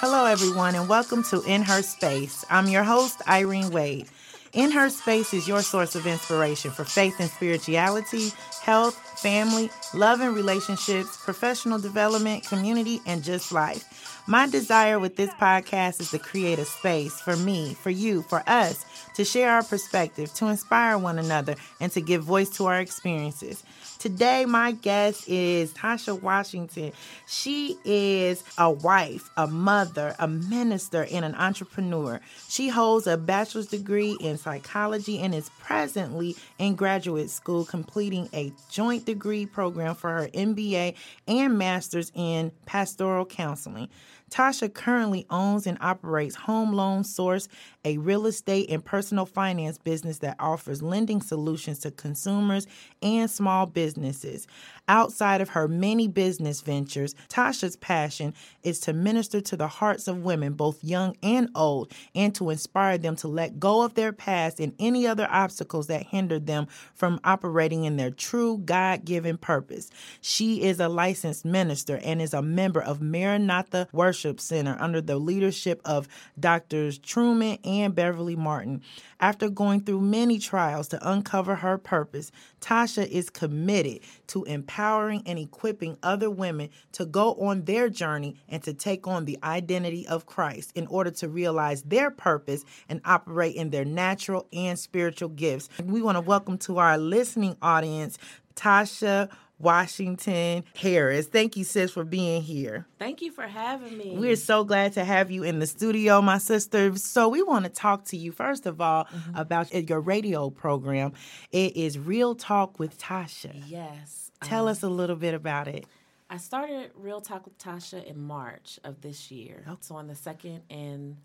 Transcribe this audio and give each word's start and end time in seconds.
Hello, 0.00 0.26
everyone, 0.26 0.74
and 0.74 0.86
welcome 0.86 1.22
to 1.24 1.40
In 1.44 1.62
Her 1.62 1.80
Space. 1.80 2.44
I'm 2.50 2.68
your 2.68 2.84
host, 2.84 3.22
Irene 3.26 3.70
Wade. 3.70 4.06
In 4.52 4.70
Her 4.70 4.90
Space 4.90 5.32
is 5.32 5.48
your 5.48 5.62
source 5.62 5.94
of 5.94 6.06
inspiration 6.06 6.72
for 6.72 6.84
faith 6.84 7.14
and 7.20 7.30
spirituality, 7.30 8.32
health, 8.60 9.00
family, 9.24 9.70
love 9.94 10.20
and 10.20 10.36
relationships, 10.36 11.16
professional 11.16 11.78
development, 11.78 12.44
community, 12.46 13.00
and 13.06 13.24
just 13.24 13.52
life. 13.52 14.22
My 14.26 14.46
desire 14.46 14.98
with 14.98 15.16
this 15.16 15.30
podcast 15.40 15.98
is 16.02 16.10
to 16.10 16.18
create 16.18 16.58
a 16.58 16.66
space 16.66 17.18
for 17.20 17.34
me, 17.34 17.72
for 17.72 17.88
you, 17.88 18.20
for 18.28 18.42
us 18.46 18.84
to 19.14 19.24
share 19.24 19.50
our 19.50 19.62
perspective, 19.62 20.32
to 20.34 20.46
inspire 20.46 20.98
one 20.98 21.18
another, 21.18 21.54
and 21.80 21.92
to 21.92 22.00
give 22.00 22.22
voice 22.22 22.50
to 22.50 22.66
our 22.66 22.80
experiences. 22.80 23.62
Today, 23.98 24.44
my 24.44 24.72
guest 24.72 25.28
is 25.28 25.72
Tasha 25.72 26.20
Washington. 26.20 26.92
She 27.26 27.78
is 27.84 28.44
a 28.58 28.70
wife, 28.70 29.30
a 29.36 29.46
mother, 29.46 30.14
a 30.18 30.28
minister, 30.28 31.06
and 31.10 31.24
an 31.24 31.34
entrepreneur. 31.36 32.20
She 32.48 32.68
holds 32.68 33.06
a 33.06 33.16
bachelor's 33.16 33.68
degree 33.68 34.16
in 34.20 34.36
psychology 34.36 35.20
and 35.20 35.34
is 35.34 35.48
presently 35.60 36.36
in 36.58 36.74
graduate 36.74 37.30
school 37.30 37.64
completing 37.64 38.28
a 38.34 38.52
joint 38.70 39.06
degree 39.06 39.46
program 39.46 39.94
for 39.94 40.10
her 40.10 40.28
MBA 40.28 40.96
and 41.26 41.56
master's 41.56 42.12
in 42.14 42.52
pastoral 42.66 43.24
counseling. 43.24 43.88
Tasha 44.30 44.72
currently 44.72 45.26
owns 45.30 45.66
and 45.66 45.78
operates 45.80 46.34
Home 46.34 46.72
Loan 46.72 47.04
Source, 47.04 47.46
a 47.84 47.98
real 47.98 48.26
estate 48.26 48.70
and 48.70 48.84
personal 48.84 49.26
finance 49.26 49.78
business 49.78 50.18
that 50.18 50.36
offers 50.40 50.82
lending 50.82 51.20
solutions 51.20 51.78
to 51.80 51.90
consumers 51.90 52.66
and 53.02 53.30
small 53.30 53.66
businesses. 53.66 54.46
Outside 54.88 55.40
of 55.40 55.50
her 55.50 55.68
many 55.68 56.08
business 56.08 56.62
ventures, 56.62 57.14
Tasha's 57.28 57.76
passion 57.76 58.34
is 58.62 58.80
to 58.80 58.92
minister 58.92 59.40
to 59.42 59.56
the 59.56 59.68
hearts 59.68 60.08
of 60.08 60.24
women, 60.24 60.54
both 60.54 60.82
young 60.82 61.16
and 61.22 61.48
old, 61.54 61.92
and 62.14 62.34
to 62.34 62.50
inspire 62.50 62.98
them 62.98 63.16
to 63.16 63.28
let 63.28 63.60
go 63.60 63.82
of 63.82 63.94
their 63.94 64.12
past 64.12 64.58
and 64.58 64.74
any 64.78 65.06
other 65.06 65.28
obstacles 65.30 65.86
that 65.86 66.06
hinder 66.06 66.38
them 66.38 66.66
from 66.94 67.20
operating 67.24 67.84
in 67.84 67.96
their 67.96 68.10
true 68.10 68.58
God 68.58 69.04
given 69.04 69.36
purpose. 69.36 69.90
She 70.20 70.62
is 70.62 70.80
a 70.80 70.88
licensed 70.88 71.44
minister 71.44 72.00
and 72.02 72.20
is 72.20 72.34
a 72.34 72.42
member 72.42 72.82
of 72.82 73.00
Maranatha 73.00 73.88
Worship 73.92 74.13
Center 74.14 74.76
under 74.80 75.00
the 75.00 75.16
leadership 75.16 75.80
of 75.84 76.08
Drs. 76.38 76.98
Truman 76.98 77.58
and 77.64 77.94
Beverly 77.94 78.36
Martin. 78.36 78.82
After 79.20 79.48
going 79.48 79.80
through 79.80 80.00
many 80.00 80.38
trials 80.38 80.88
to 80.88 81.10
uncover 81.10 81.56
her 81.56 81.78
purpose, 81.78 82.30
Tasha 82.60 83.06
is 83.08 83.30
committed 83.30 84.00
to 84.28 84.44
empowering 84.44 85.22
and 85.26 85.38
equipping 85.38 85.98
other 86.02 86.30
women 86.30 86.70
to 86.92 87.04
go 87.04 87.34
on 87.34 87.64
their 87.64 87.88
journey 87.88 88.36
and 88.48 88.62
to 88.62 88.72
take 88.74 89.06
on 89.06 89.24
the 89.24 89.38
identity 89.42 90.06
of 90.06 90.26
Christ 90.26 90.72
in 90.74 90.86
order 90.86 91.10
to 91.12 91.28
realize 91.28 91.82
their 91.82 92.10
purpose 92.10 92.64
and 92.88 93.00
operate 93.04 93.56
in 93.56 93.70
their 93.70 93.84
natural 93.84 94.46
and 94.52 94.78
spiritual 94.78 95.30
gifts. 95.30 95.68
We 95.82 96.02
want 96.02 96.16
to 96.16 96.20
welcome 96.20 96.58
to 96.58 96.78
our 96.78 96.98
listening 96.98 97.56
audience 97.62 98.18
Tasha 98.54 99.28
Washington 99.60 100.64
Harris. 100.76 101.26
Thank 101.26 101.56
you, 101.56 101.64
sis, 101.64 101.90
for 101.92 102.04
being 102.04 102.42
here. 102.42 102.86
Thank 102.98 103.22
you 103.22 103.30
for 103.32 103.46
having 103.46 103.96
me. 103.96 104.16
We're 104.18 104.36
so 104.36 104.64
glad 104.64 104.92
to 104.94 105.04
have 105.04 105.30
you 105.30 105.42
in 105.42 105.58
the 105.58 105.66
studio, 105.66 106.20
my 106.22 106.38
sister. 106.38 106.96
So, 106.96 107.28
we 107.28 107.42
want 107.42 107.64
to 107.64 107.70
talk 107.70 108.04
to 108.06 108.16
you, 108.16 108.32
first 108.32 108.66
of 108.66 108.80
all, 108.80 109.04
Mm-hmm. 109.04 109.36
about 109.36 109.72
your 109.88 110.00
radio 110.00 110.50
program. 110.50 111.12
It 111.52 111.76
is 111.76 111.98
Real 111.98 112.34
Talk 112.34 112.78
with 112.78 112.98
Tasha. 112.98 113.62
yes. 113.66 114.30
Tell 114.42 114.64
Um, 114.64 114.68
us 114.72 114.82
a 114.82 114.88
little 114.88 115.16
bit 115.16 115.34
about 115.34 115.68
it. 115.68 115.86
I 116.30 116.36
started 116.38 116.90
Real 116.96 117.20
Talk 117.20 117.44
with 117.44 117.56
Tasha 117.58 118.04
in 118.04 118.20
March 118.20 118.78
of 118.84 119.00
this 119.02 119.30
year. 119.30 119.64
So 119.80 119.94
on 119.96 120.06
the 120.08 120.14
second 120.14 120.62
and 120.70 121.16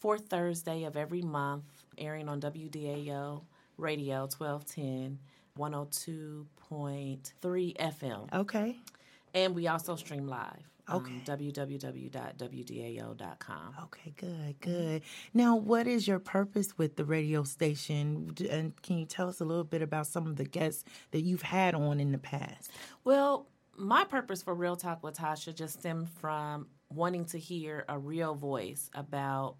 fourth 0.00 0.28
Thursday 0.28 0.84
of 0.84 0.96
every 0.96 1.22
month, 1.22 1.64
airing 1.98 2.28
on 2.28 2.40
WDAO 2.40 3.42
Radio 3.78 4.28
1210, 4.36 5.18
102.3 5.58 7.76
FM. 7.76 8.32
Okay. 8.32 8.78
And 9.34 9.54
we 9.54 9.68
also 9.68 9.94
stream 9.96 10.26
live. 10.26 10.70
Okay. 10.92 11.12
Um, 11.12 11.22
www.wdao.com. 11.24 12.14
Okay, 13.84 14.12
good, 14.16 14.60
good. 14.60 15.00
Now, 15.32 15.56
what 15.56 15.86
is 15.86 16.06
your 16.06 16.18
purpose 16.18 16.76
with 16.76 16.96
the 16.96 17.06
radio 17.06 17.42
station? 17.44 18.34
And 18.50 18.82
can 18.82 18.98
you 18.98 19.06
tell 19.06 19.28
us 19.28 19.40
a 19.40 19.44
little 19.44 19.64
bit 19.64 19.80
about 19.80 20.06
some 20.06 20.26
of 20.26 20.36
the 20.36 20.44
guests 20.44 20.84
that 21.12 21.22
you've 21.22 21.40
had 21.42 21.74
on 21.74 22.00
in 22.00 22.12
the 22.12 22.18
past? 22.18 22.70
Well, 23.04 23.46
my 23.76 24.04
purpose 24.04 24.42
for 24.42 24.54
Real 24.54 24.76
Talk 24.76 25.02
with 25.02 25.16
Tasha 25.16 25.54
just 25.54 25.80
stemmed 25.80 26.10
from 26.10 26.66
wanting 26.90 27.24
to 27.26 27.38
hear 27.38 27.84
a 27.88 27.98
real 27.98 28.34
voice 28.34 28.90
about 28.94 29.56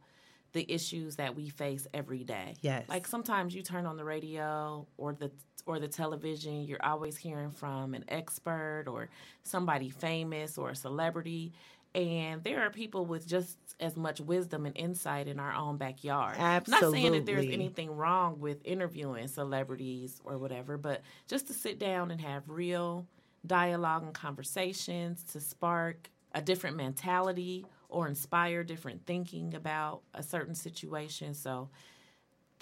the 0.55 0.65
issues 0.73 1.17
that 1.17 1.37
we 1.37 1.51
face 1.51 1.87
every 1.93 2.25
day. 2.25 2.55
Yes. 2.63 2.89
Like 2.89 3.07
sometimes 3.07 3.55
you 3.55 3.63
turn 3.63 3.85
on 3.85 3.97
the 3.99 4.05
radio 4.05 4.87
or 4.97 5.13
the 5.13 5.31
or 5.67 5.79
the 5.79 5.89
television, 5.89 6.65
you're 6.65 6.85
always 6.85 7.17
hearing 7.17 7.51
from 7.51 7.95
an 7.95 8.05
expert 8.09 8.85
or 8.87 9.09
somebody 9.43 9.91
famous 9.91 10.57
or 10.57 10.71
a 10.71 10.77
celebrity. 10.77 11.53
And 11.95 12.43
there 12.43 12.63
are 12.63 12.71
people 12.71 13.07
with 13.07 13.27
just 13.27 13.57
as 13.81 13.97
much 13.97 14.21
wisdom 14.21 14.67
and 14.67 14.77
insight 14.77 15.27
in 15.27 15.39
our 15.39 15.53
own 15.55 15.77
backyard. 15.77 16.37
Absolutely. 16.39 16.87
Not 16.87 16.93
saying 16.93 17.13
that 17.13 17.27
there's 17.27 17.53
anything 17.53 17.91
wrong 17.91 18.41
with 18.41 18.59
interviewing 18.65 19.29
celebrities 19.29 20.21
or 20.25 20.39
whatever, 20.39 20.77
but 20.77 21.03
just 21.29 21.47
to 21.49 21.53
sit 21.55 21.79
down 21.79 22.11
and 22.11 22.21
have 22.21 22.49
real 22.49 23.07
dialogue 23.47 24.03
and 24.03 24.15
conversations 24.15 25.23
to 25.33 25.41
spark 25.41 26.11
a 26.35 26.43
different 26.43 26.77
mentality 26.77 27.65
or 27.95 28.09
inspire 28.09 28.65
different 28.65 29.07
thinking 29.07 29.55
about 29.55 30.03
a 30.15 30.23
certain 30.23 30.55
situation. 30.55 31.33
So 31.33 31.71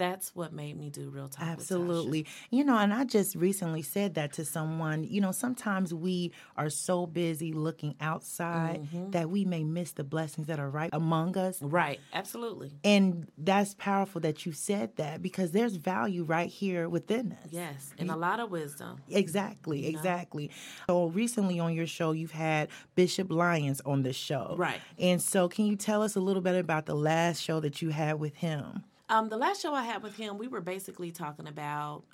that's 0.02 0.34
what 0.34 0.52
made 0.52 0.76
me 0.76 0.90
do 0.90 1.10
Real 1.10 1.28
Tasha. 1.28 1.52
Absolutely. 1.52 2.26
You 2.50 2.64
know, 2.64 2.76
and 2.76 2.92
I 2.92 3.04
just 3.04 3.36
recently 3.36 3.82
said 3.82 4.14
that 4.14 4.32
to 4.32 4.44
someone. 4.44 5.04
You 5.04 5.20
know, 5.20 5.30
sometimes 5.30 5.94
we 5.94 6.32
are 6.56 6.70
so 6.70 7.06
busy 7.06 7.52
looking 7.52 7.94
outside 8.00 8.80
Mm-hmm. 8.82 9.10
that 9.10 9.28
we 9.30 9.44
may 9.44 9.62
miss 9.64 9.92
the 9.92 10.04
blessings 10.04 10.46
that 10.46 10.58
are 10.58 10.68
right 10.70 10.91
among 10.92 11.36
us. 11.36 11.60
Right, 11.62 12.00
absolutely. 12.12 12.72
And 12.82 13.28
that's 13.38 13.74
powerful 13.74 14.20
that 14.22 14.44
you 14.46 14.52
said 14.52 14.96
that 14.96 15.22
because 15.22 15.52
there's 15.52 15.76
value 15.76 16.24
right 16.24 16.48
here 16.48 16.88
within 16.88 17.32
us. 17.32 17.48
Yes, 17.50 17.92
and 17.98 18.10
a 18.10 18.16
lot 18.16 18.41
of 18.41 18.50
wisdom. 18.50 19.00
Exactly, 19.08 19.86
exactly. 19.86 20.50
So 20.88 21.06
recently 21.06 21.60
on 21.60 21.74
your 21.74 21.86
show, 21.86 22.12
you've 22.12 22.30
had 22.32 22.68
Bishop 22.94 23.30
Lyons 23.30 23.80
on 23.84 24.02
the 24.02 24.12
show. 24.12 24.54
Right. 24.58 24.80
And 24.98 25.20
so, 25.20 25.48
can 25.48 25.66
you 25.66 25.76
tell 25.76 26.02
us 26.02 26.16
a 26.16 26.20
little 26.20 26.42
bit 26.42 26.56
about 26.56 26.86
the 26.86 26.94
last 26.96 27.42
show 27.42 27.60
that 27.60 27.82
you 27.82 27.91
had 27.91 28.18
with 28.18 28.36
him? 28.36 28.84
Um, 29.12 29.28
the 29.28 29.36
last 29.36 29.60
show 29.60 29.74
I 29.74 29.82
had 29.82 30.02
with 30.02 30.16
him, 30.16 30.38
we 30.38 30.48
were 30.48 30.62
basically 30.62 31.10
talking 31.10 31.46
about 31.46 32.04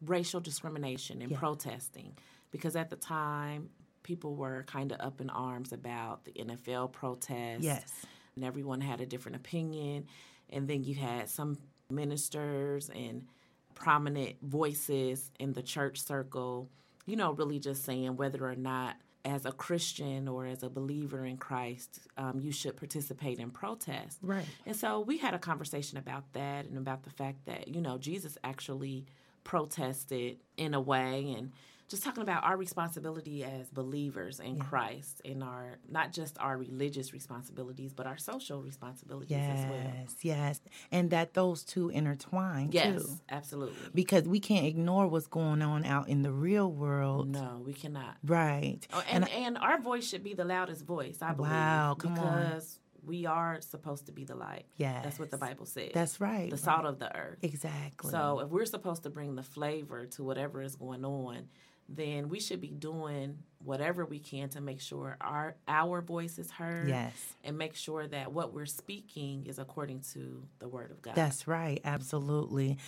racial 0.00 0.38
discrimination 0.38 1.20
and 1.20 1.34
protesting 1.34 2.16
because 2.52 2.76
at 2.76 2.88
the 2.88 2.94
time 2.94 3.68
people 4.04 4.36
were 4.36 4.62
kind 4.68 4.92
of 4.92 5.00
up 5.00 5.20
in 5.20 5.28
arms 5.28 5.72
about 5.72 6.24
the 6.24 6.30
NFL 6.30 6.92
protest. 6.92 7.64
Yes. 7.64 7.92
And 8.36 8.44
everyone 8.44 8.80
had 8.80 9.00
a 9.00 9.06
different 9.06 9.36
opinion. 9.36 10.06
And 10.48 10.68
then 10.68 10.84
you 10.84 10.94
had 10.94 11.28
some 11.28 11.58
ministers 11.90 12.90
and 12.90 13.26
prominent 13.74 14.36
voices 14.40 15.32
in 15.40 15.52
the 15.52 15.62
church 15.62 16.00
circle, 16.00 16.70
you 17.06 17.16
know, 17.16 17.32
really 17.32 17.58
just 17.58 17.84
saying 17.84 18.14
whether 18.14 18.46
or 18.46 18.54
not 18.54 18.94
as 19.26 19.44
a 19.44 19.52
Christian 19.52 20.28
or 20.28 20.46
as 20.46 20.62
a 20.62 20.70
believer 20.70 21.26
in 21.26 21.36
Christ, 21.36 22.00
um, 22.16 22.38
you 22.40 22.52
should 22.52 22.76
participate 22.76 23.38
in 23.38 23.50
protest. 23.50 24.18
Right. 24.22 24.46
And 24.64 24.76
so 24.76 25.00
we 25.00 25.18
had 25.18 25.34
a 25.34 25.38
conversation 25.38 25.98
about 25.98 26.32
that 26.32 26.66
and 26.66 26.78
about 26.78 27.02
the 27.02 27.10
fact 27.10 27.44
that, 27.46 27.68
you 27.68 27.80
know, 27.80 27.98
Jesus 27.98 28.38
actually 28.44 29.04
protested 29.42 30.38
in 30.56 30.74
a 30.74 30.80
way 30.80 31.34
and 31.36 31.52
just 31.88 32.02
talking 32.02 32.22
about 32.22 32.42
our 32.44 32.56
responsibility 32.56 33.44
as 33.44 33.68
believers 33.70 34.40
in 34.40 34.58
Christ 34.58 35.20
and 35.24 35.42
our 35.42 35.78
not 35.88 36.12
just 36.12 36.36
our 36.40 36.56
religious 36.58 37.12
responsibilities, 37.12 37.92
but 37.92 38.06
our 38.06 38.16
social 38.18 38.60
responsibilities 38.62 39.36
as 39.36 39.70
well. 39.70 39.80
Yes, 39.94 40.14
yes. 40.22 40.60
And 40.90 41.10
that 41.10 41.34
those 41.34 41.62
two 41.62 41.88
intertwine 41.90 42.70
Yes, 42.72 43.02
too. 43.04 43.08
absolutely. 43.30 43.76
Because 43.94 44.24
we 44.24 44.40
can't 44.40 44.66
ignore 44.66 45.06
what's 45.06 45.28
going 45.28 45.62
on 45.62 45.84
out 45.84 46.08
in 46.08 46.22
the 46.22 46.32
real 46.32 46.70
world. 46.70 47.28
No, 47.28 47.62
we 47.64 47.72
cannot. 47.72 48.16
Right. 48.24 48.80
Oh, 48.92 49.02
and, 49.10 49.28
and 49.30 49.56
our 49.58 49.80
voice 49.80 50.08
should 50.08 50.24
be 50.24 50.34
the 50.34 50.44
loudest 50.44 50.84
voice, 50.84 51.18
I 51.22 51.32
believe. 51.34 51.52
Wow, 51.52 51.96
come 51.98 52.18
on. 52.18 52.42
because 52.42 52.80
we 53.04 53.24
are 53.26 53.60
supposed 53.60 54.06
to 54.06 54.12
be 54.12 54.24
the 54.24 54.34
light. 54.34 54.64
Yeah. 54.76 55.00
That's 55.04 55.20
what 55.20 55.30
the 55.30 55.38
Bible 55.38 55.66
says. 55.66 55.90
That's 55.94 56.20
right, 56.20 56.50
The 56.50 56.56
right. 56.56 56.64
salt 56.64 56.84
of 56.86 56.98
the 56.98 57.14
earth. 57.16 57.38
Exactly. 57.42 58.10
So 58.10 58.40
if 58.40 58.48
we're 58.48 58.64
supposed 58.66 59.04
to 59.04 59.10
bring 59.10 59.36
the 59.36 59.44
flavor 59.44 60.06
to 60.06 60.24
whatever 60.24 60.60
is 60.60 60.74
going 60.74 61.04
on, 61.04 61.48
then 61.88 62.28
we 62.28 62.40
should 62.40 62.60
be 62.60 62.68
doing 62.70 63.38
whatever 63.64 64.04
we 64.04 64.18
can 64.18 64.48
to 64.50 64.60
make 64.60 64.80
sure 64.80 65.16
our 65.20 65.56
our 65.66 66.00
voice 66.00 66.38
is 66.38 66.50
heard 66.50 66.88
Yes. 66.88 67.12
and 67.44 67.56
make 67.58 67.74
sure 67.74 68.06
that 68.06 68.32
what 68.32 68.52
we're 68.54 68.66
speaking 68.66 69.44
is 69.46 69.58
according 69.58 70.00
to 70.12 70.42
the 70.58 70.68
word 70.68 70.90
of 70.90 71.02
God. 71.02 71.14
That's 71.14 71.48
right, 71.48 71.80
absolutely. 71.84 72.78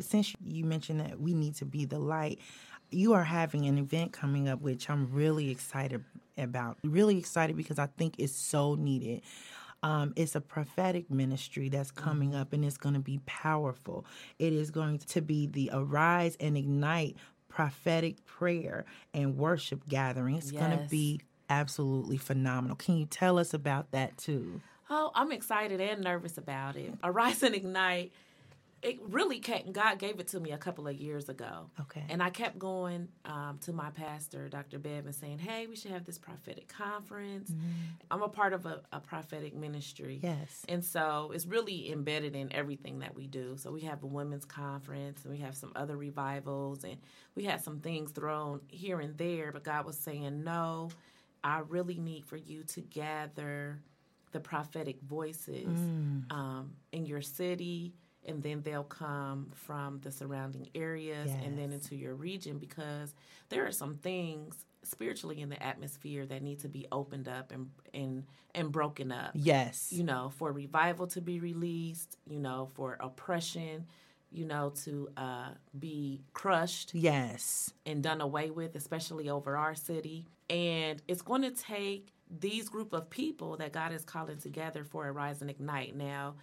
Since 0.00 0.34
you 0.44 0.64
mentioned 0.64 1.00
that 1.00 1.20
we 1.20 1.34
need 1.34 1.54
to 1.56 1.64
be 1.64 1.84
the 1.86 1.98
light, 1.98 2.38
you 2.90 3.14
are 3.14 3.24
having 3.24 3.66
an 3.66 3.78
event 3.78 4.12
coming 4.12 4.48
up, 4.48 4.60
which 4.60 4.88
I'm 4.88 5.12
really 5.12 5.50
excited 5.50 6.04
about. 6.36 6.78
Really 6.84 7.18
excited 7.18 7.56
because 7.56 7.78
I 7.78 7.86
think 7.86 8.14
it's 8.18 8.34
so 8.34 8.74
needed. 8.74 9.22
Um, 9.82 10.12
it's 10.16 10.34
a 10.34 10.40
prophetic 10.40 11.08
ministry 11.10 11.68
that's 11.68 11.92
coming 11.92 12.34
up 12.34 12.52
and 12.52 12.64
it's 12.64 12.76
going 12.76 12.94
to 12.94 13.00
be 13.00 13.20
powerful. 13.26 14.04
It 14.38 14.52
is 14.52 14.70
going 14.72 14.98
to 14.98 15.20
be 15.22 15.46
the 15.46 15.70
Arise 15.72 16.36
and 16.40 16.56
Ignite 16.56 17.16
prophetic 17.58 18.24
prayer 18.24 18.84
and 19.12 19.36
worship 19.36 19.82
gathering. 19.88 20.36
It's 20.36 20.52
going 20.52 20.70
to 20.70 20.86
be 20.88 21.20
absolutely 21.50 22.16
phenomenal. 22.16 22.76
Can 22.76 22.96
you 22.96 23.04
tell 23.04 23.36
us 23.36 23.52
about 23.52 23.90
that 23.90 24.16
too? 24.16 24.60
Oh, 24.88 25.10
I'm 25.12 25.32
excited 25.32 25.80
and 25.80 26.02
nervous 26.02 26.38
about 26.38 26.76
it. 26.76 26.94
Arise 27.02 27.42
and 27.42 27.56
Ignite. 27.56 28.12
It 28.82 28.98
really 29.08 29.40
came, 29.40 29.72
God 29.72 29.98
gave 29.98 30.20
it 30.20 30.28
to 30.28 30.40
me 30.40 30.52
a 30.52 30.58
couple 30.58 30.86
of 30.86 30.94
years 30.94 31.28
ago. 31.28 31.70
Okay. 31.80 32.04
And 32.08 32.22
I 32.22 32.30
kept 32.30 32.58
going 32.58 33.08
um, 33.24 33.58
to 33.62 33.72
my 33.72 33.90
pastor, 33.90 34.48
Dr. 34.48 34.78
Bev, 34.78 35.06
and 35.06 35.14
saying, 35.14 35.38
hey, 35.38 35.66
we 35.66 35.74
should 35.74 35.90
have 35.90 36.04
this 36.04 36.18
prophetic 36.18 36.68
conference. 36.68 37.52
I'm 38.10 38.22
a 38.22 38.28
part 38.28 38.52
of 38.52 38.66
a, 38.66 38.82
a 38.92 39.00
prophetic 39.00 39.54
ministry. 39.56 40.20
Yes. 40.22 40.64
And 40.68 40.84
so 40.84 41.32
it's 41.34 41.46
really 41.46 41.90
embedded 41.90 42.36
in 42.36 42.52
everything 42.52 43.00
that 43.00 43.14
we 43.14 43.26
do. 43.26 43.56
So 43.56 43.72
we 43.72 43.80
have 43.82 44.02
a 44.02 44.06
women's 44.06 44.44
conference 44.44 45.24
and 45.24 45.32
we 45.32 45.40
have 45.40 45.56
some 45.56 45.72
other 45.74 45.96
revivals 45.96 46.84
and 46.84 46.98
we 47.34 47.44
had 47.44 47.62
some 47.62 47.80
things 47.80 48.12
thrown 48.12 48.60
here 48.68 49.00
and 49.00 49.16
there, 49.18 49.50
but 49.52 49.64
God 49.64 49.86
was 49.86 49.96
saying, 49.98 50.44
no, 50.44 50.90
I 51.42 51.60
really 51.68 51.98
need 51.98 52.24
for 52.26 52.36
you 52.36 52.64
to 52.64 52.80
gather 52.80 53.80
the 54.32 54.40
prophetic 54.40 55.00
voices 55.02 55.66
um, 56.30 56.72
in 56.92 57.06
your 57.06 57.22
city. 57.22 57.94
And 58.28 58.42
then 58.42 58.62
they'll 58.62 58.84
come 58.84 59.50
from 59.54 60.00
the 60.02 60.12
surrounding 60.12 60.68
areas 60.74 61.30
and 61.44 61.58
then 61.58 61.72
into 61.72 61.96
your 61.96 62.14
region 62.14 62.58
because 62.58 63.14
there 63.48 63.66
are 63.66 63.72
some 63.72 63.96
things 63.96 64.66
spiritually 64.82 65.40
in 65.40 65.48
the 65.48 65.60
atmosphere 65.62 66.24
that 66.26 66.42
need 66.42 66.60
to 66.60 66.68
be 66.68 66.86
opened 66.92 67.28
up 67.28 67.50
and 67.50 67.70
and 67.92 68.24
and 68.54 68.70
broken 68.72 69.10
up 69.12 69.32
Yes. 69.34 69.92
you 69.92 70.04
know, 70.04 70.30
for 70.36 70.52
revival 70.52 71.06
to 71.08 71.20
be 71.20 71.40
released, 71.40 72.16
you 72.26 72.38
know, 72.38 72.68
for 72.74 72.96
oppression, 73.00 73.86
you 74.30 74.44
know, 74.44 74.72
to 74.84 75.08
uh, 75.16 75.48
be 75.78 76.22
crushed 76.32 76.94
yes. 76.94 77.72
and 77.86 78.02
done 78.02 78.20
away 78.20 78.50
with, 78.50 78.74
especially 78.76 79.28
over 79.30 79.56
our 79.56 79.74
city. 79.74 80.26
And 80.50 81.02
it's 81.08 81.22
going 81.22 81.42
to 81.42 81.50
take 81.50 82.12
these 82.40 82.68
group 82.68 82.92
of 82.92 83.08
people 83.10 83.56
that 83.56 83.72
God 83.72 83.92
is 83.92 84.04
calling 84.04 84.38
together 84.38 84.84
for 84.84 85.06
a 85.08 85.12
rise 85.12 85.40
and 85.40 85.50
ignite. 85.50 85.96
Now, 85.96 86.34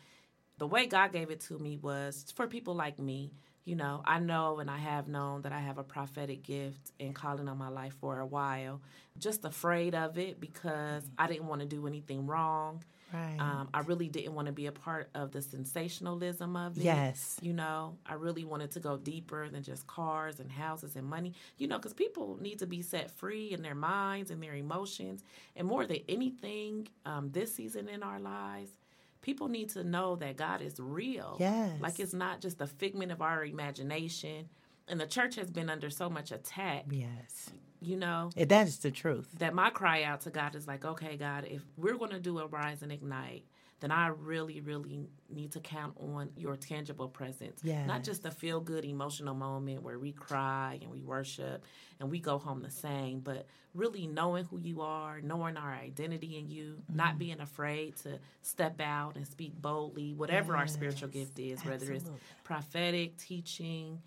the 0.57 0.67
way 0.67 0.85
God 0.85 1.11
gave 1.11 1.29
it 1.29 1.41
to 1.41 1.59
me 1.59 1.77
was 1.77 2.31
for 2.35 2.47
people 2.47 2.75
like 2.75 2.99
me. 2.99 3.31
You 3.65 3.75
know, 3.75 4.03
I 4.05 4.19
know 4.19 4.59
and 4.59 4.69
I 4.69 4.77
have 4.77 5.07
known 5.07 5.41
that 5.41 5.51
I 5.51 5.59
have 5.59 5.79
a 5.79 5.83
prophetic 5.83 6.43
gift 6.43 6.91
and 6.99 7.15
calling 7.15 7.47
on 7.49 7.57
my 7.57 7.69
life 7.69 7.95
for 7.99 8.19
a 8.19 8.25
while. 8.25 8.79
Just 9.17 9.43
afraid 9.43 9.95
of 9.95 10.19
it 10.19 10.39
because 10.39 11.03
I 11.17 11.25
didn't 11.27 11.47
want 11.47 11.61
to 11.61 11.67
do 11.67 11.87
anything 11.87 12.27
wrong. 12.27 12.83
Right. 13.13 13.37
Um, 13.39 13.69
I 13.73 13.79
really 13.81 14.07
didn't 14.07 14.33
want 14.33 14.47
to 14.47 14.51
be 14.51 14.65
a 14.65 14.71
part 14.71 15.09
of 15.15 15.31
the 15.31 15.41
sensationalism 15.41 16.55
of 16.55 16.77
it. 16.77 16.83
Yes. 16.83 17.37
You 17.41 17.53
know, 17.53 17.97
I 18.05 18.15
really 18.15 18.45
wanted 18.45 18.71
to 18.71 18.79
go 18.79 18.97
deeper 18.97 19.47
than 19.49 19.63
just 19.63 19.87
cars 19.87 20.39
and 20.39 20.51
houses 20.51 20.95
and 20.95 21.05
money, 21.07 21.33
you 21.57 21.67
know, 21.67 21.77
because 21.77 21.93
people 21.93 22.37
need 22.41 22.59
to 22.59 22.67
be 22.67 22.81
set 22.81 23.11
free 23.11 23.51
in 23.51 23.61
their 23.61 23.75
minds 23.75 24.31
and 24.31 24.41
their 24.43 24.55
emotions. 24.55 25.23
And 25.55 25.67
more 25.67 25.85
than 25.85 25.99
anything, 26.09 26.87
um, 27.05 27.31
this 27.31 27.53
season 27.53 27.87
in 27.87 28.03
our 28.03 28.19
lives, 28.19 28.71
people 29.25 29.47
need 29.47 29.69
to 29.69 29.83
know 29.83 30.15
that 30.17 30.37
God 30.37 30.61
is 30.61 30.79
real. 30.79 31.35
Yes. 31.39 31.71
Like 31.81 31.99
it's 31.99 32.13
not 32.13 32.41
just 32.41 32.61
a 32.61 32.67
figment 32.67 33.11
of 33.11 33.23
our 33.23 33.43
imagination. 33.43 34.47
And 34.87 35.01
the 35.01 35.07
church 35.07 35.33
has 35.37 35.49
been 35.49 35.67
under 35.67 35.89
so 35.89 36.11
much 36.11 36.31
attack, 36.31 36.85
Yes. 36.91 37.49
you 37.81 37.97
know 37.97 38.29
That 38.37 38.67
is 38.67 38.77
the 38.77 38.91
truth. 38.91 39.27
that 39.39 39.55
my 39.55 39.71
cry 39.71 40.03
out 40.03 40.21
to 40.21 40.29
God 40.29 40.53
is 40.53 40.67
like, 40.67 40.85
okay, 40.85 41.17
God, 41.17 41.45
if 41.49 41.63
we're 41.75 41.97
going 41.97 42.11
to 42.11 42.19
do 42.19 42.37
a 42.37 42.45
rise 42.45 42.83
and 42.83 42.91
ignite, 42.91 43.45
then 43.85 43.91
I 43.91 44.07
really, 44.07 44.61
really 44.61 45.07
need 45.29 45.51
to 45.51 45.59
count 45.59 45.95
on 45.99 46.31
your 46.35 46.55
tangible 46.55 47.07
presence. 47.07 47.59
Not 47.85 48.03
just 48.03 48.25
a 48.25 48.31
feel 48.31 48.59
good 48.59 48.83
emotional 48.83 49.35
moment 49.35 49.83
where 49.83 49.99
we 49.99 50.11
cry 50.11 50.79
and 50.81 50.89
we 50.89 51.03
worship 51.03 51.63
and 51.99 52.09
we 52.09 52.19
go 52.19 52.39
home 52.39 52.63
the 52.63 52.71
same, 52.71 53.19
but 53.19 53.45
really 53.75 54.07
knowing 54.07 54.45
who 54.45 54.57
you 54.57 54.81
are, 54.81 55.21
knowing 55.21 55.55
our 55.55 55.71
identity 55.71 56.39
in 56.39 56.49
you, 56.49 56.77
Mm-hmm. 56.85 56.95
not 56.97 57.19
being 57.19 57.39
afraid 57.39 57.95
to 57.97 58.17
step 58.41 58.81
out 58.81 59.17
and 59.17 59.27
speak 59.27 59.53
boldly, 59.61 60.15
whatever 60.15 60.55
our 60.55 60.65
spiritual 60.65 61.09
gift 61.09 61.37
is, 61.37 61.63
whether 61.63 61.91
it's 61.93 62.09
prophetic, 62.43 63.17
teaching, 63.17 64.01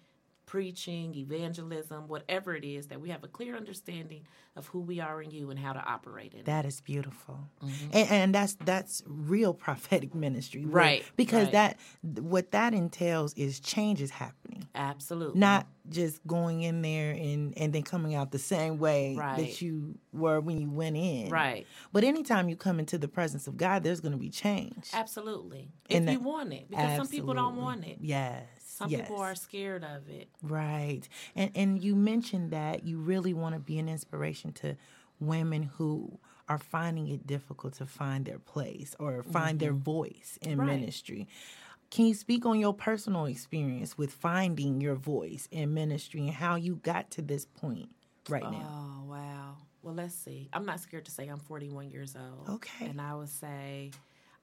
preaching, 0.49 1.15
evangelism, 1.15 2.09
whatever 2.09 2.57
it 2.57 2.65
is, 2.65 2.87
that 2.87 2.99
we 3.01 3.11
have 3.11 3.23
a 3.23 3.29
clear 3.29 3.55
understanding 3.55 4.27
of 4.57 4.67
who 4.69 4.81
we 4.81 4.99
are 4.99 5.21
in 5.23 5.31
you 5.31 5.51
and 5.51 5.59
how 5.59 5.75
to 5.75 5.79
operate 5.85 6.33
in 6.33 6.41
it. 6.41 6.47
That 6.47 6.65
is 6.65 6.81
beautiful, 6.81 7.39
mm-hmm. 7.63 7.91
and, 7.93 8.11
and 8.11 8.35
that's 8.35 8.57
that's 8.65 9.03
real 9.07 9.53
prophetic 9.67 10.15
ministry, 10.15 10.65
real- 10.65 10.73
Right, 10.75 11.05
Because 11.17 11.45
right. 11.53 11.53
that 11.53 11.79
what 12.23 12.51
that 12.53 12.73
entails 12.73 13.35
is 13.35 13.61
change 13.61 14.01
is 14.01 14.11
happening, 14.11 14.67
Absolutely. 14.75 15.39
not 15.39 15.67
just 15.91 16.27
going 16.27 16.63
in 16.63 16.81
there 16.83 17.13
and 17.13 17.57
and 17.59 17.73
then 17.75 17.83
coming 17.83 18.15
out 18.15 18.33
the 18.33 18.39
same 18.39 18.79
way 18.79 19.17
Right. 19.17 19.37
that 19.37 19.61
you 19.61 19.99
were 20.13 20.41
when 20.41 20.59
you 20.61 20.71
went 20.71 20.97
in. 20.97 21.29
right. 21.29 21.67
But 21.93 22.05
anytime 22.05 22.49
you 22.49 22.57
come 22.57 22.79
into 22.81 22.97
the 22.97 23.09
presence 23.09 23.47
of 23.47 23.57
God, 23.59 23.83
there's 23.85 24.01
going 24.01 24.13
to 24.13 24.19
be 24.19 24.31
change. 24.31 24.89
Absolutely. 24.95 25.69
If 25.91 25.99
And 25.99 26.11
you 26.11 26.21
want 26.21 26.53
it, 26.55 26.71
because 26.71 26.97
some 26.97 27.09
people 27.09 27.35
don't 27.35 27.57
want 27.57 27.85
it. 27.87 27.99
Yes. 28.01 28.47
Some 28.79 28.91
yes. 28.91 29.01
people 29.03 29.21
are 29.21 29.35
scared 29.35 29.85
of 29.85 30.09
it. 30.09 30.29
Right. 30.43 31.03
And 31.35 31.51
and 31.55 31.83
you 31.83 31.95
mentioned 31.97 32.51
that 32.53 32.85
you 32.85 32.99
really 32.99 33.35
want 33.35 33.55
to 33.55 33.59
be 33.61 33.79
an 33.79 33.89
inspiration 33.89 34.53
to 34.55 34.77
women 35.21 35.65
who 35.65 36.19
are 36.49 36.59
finding 36.59 37.09
it 37.09 37.27
difficult 37.27 37.75
to 37.75 37.87
find 37.87 38.25
their 38.25 38.39
place 38.39 38.95
or 38.99 39.23
find 39.23 39.59
their 39.61 39.73
voice 39.75 40.39
in 40.41 40.53
Mm-hmm. 40.53 40.61
Right. 40.61 40.81
ministry. 40.81 41.29
Can 41.91 42.07
you 42.07 42.15
speak 42.15 42.47
on 42.47 42.61
your 42.61 42.73
personal 42.75 43.25
experience 43.27 43.99
with 43.99 44.13
finding 44.13 44.81
your 44.81 44.95
voice 44.95 45.49
in 45.51 45.75
ministry 45.75 46.21
and 46.21 46.31
how 46.31 46.55
you 46.57 46.77
got 46.77 47.11
to 47.13 47.23
this 47.23 47.45
point 47.47 47.89
right 48.29 48.43
now? 48.43 48.69
Oh, 48.71 49.11
wow. 49.11 49.57
Well, 49.83 49.95
let's 49.95 50.15
see. 50.15 50.49
I'm 50.53 50.67
not 50.67 50.81
scared 50.81 51.07
to 51.07 51.11
say 51.11 51.27
I'm 51.29 51.39
41 51.39 51.91
years 51.91 52.15
old. 52.17 52.57
Okay. 52.57 52.87
And 52.87 53.01
I 53.01 53.15
would 53.15 53.31
say 53.31 53.91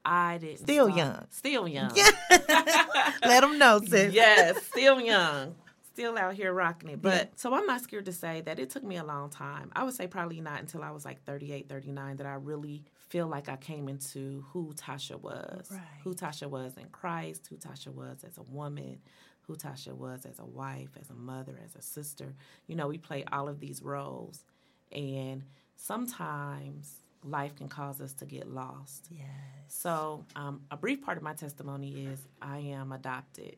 I 0.05 0.38
didn't. 0.38 0.59
Still 0.59 0.85
start- 0.85 0.97
young. 0.97 1.25
Still 1.31 1.67
young. 1.67 1.91
Yeah. 1.95 2.09
Let 3.25 3.41
them 3.41 3.57
know, 3.57 3.79
sis. 3.85 4.13
yes, 4.13 4.63
still 4.67 5.01
young. 5.01 5.55
Still 5.93 6.17
out 6.17 6.33
here 6.35 6.53
rocking 6.53 6.89
it. 6.89 7.01
But 7.01 7.31
so 7.39 7.53
I'm 7.53 7.65
not 7.65 7.81
scared 7.81 8.05
to 8.05 8.13
say 8.13 8.41
that 8.41 8.59
it 8.59 8.69
took 8.69 8.83
me 8.83 8.97
a 8.97 9.03
long 9.03 9.29
time. 9.29 9.71
I 9.75 9.83
would 9.83 9.93
say 9.93 10.07
probably 10.07 10.41
not 10.41 10.59
until 10.59 10.83
I 10.83 10.91
was 10.91 11.05
like 11.05 11.24
38, 11.24 11.69
39 11.69 12.17
that 12.17 12.27
I 12.27 12.33
really 12.33 12.83
feel 13.09 13.27
like 13.27 13.47
I 13.50 13.55
came 13.55 13.88
into 13.88 14.43
who 14.51 14.74
Tasha 14.74 15.19
was. 15.19 15.69
Right. 15.71 15.81
Who 16.03 16.13
Tasha 16.13 16.50
was 16.50 16.75
in 16.77 16.89
Christ, 16.89 17.47
who 17.50 17.55
Tasha 17.55 17.93
was 17.93 18.25
as 18.25 18.38
a 18.38 18.43
woman, 18.43 19.00
who 19.43 19.55
Tasha 19.55 19.93
was 19.93 20.25
as 20.25 20.38
a 20.38 20.45
wife, 20.45 20.89
as 21.00 21.09
a 21.09 21.13
mother, 21.15 21.57
as 21.63 21.75
a 21.75 21.81
sister. 21.81 22.35
You 22.67 22.75
know, 22.75 22.88
we 22.89 22.97
play 22.97 23.24
all 23.31 23.47
of 23.47 23.59
these 23.62 23.81
roles. 23.81 24.43
And 24.91 25.43
sometimes 25.77 27.00
life 27.25 27.55
can 27.55 27.67
cause 27.67 28.00
us 28.01 28.13
to 28.13 28.25
get 28.25 28.48
lost. 28.50 29.08
Yes. 29.12 29.27
So, 29.67 30.25
um, 30.36 30.62
a 30.72 30.77
brief 30.77 31.01
part 31.01 31.17
of 31.17 31.24
my 31.24 31.34
testimony 31.34 32.05
is 32.05 32.20
I 32.41 32.60
am 32.60 32.91
adopted. 32.91 33.58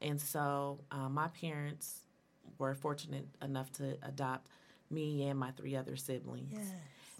And 0.00 0.20
so, 0.20 0.80
um, 0.90 1.14
my 1.14 1.28
parents 1.28 2.00
were 2.58 2.74
fortunate 2.74 3.26
enough 3.42 3.70
to 3.72 3.96
adopt 4.02 4.48
me 4.90 5.24
and 5.28 5.38
my 5.38 5.50
three 5.52 5.76
other 5.76 5.96
siblings. 5.96 6.54
Yes. 6.54 6.70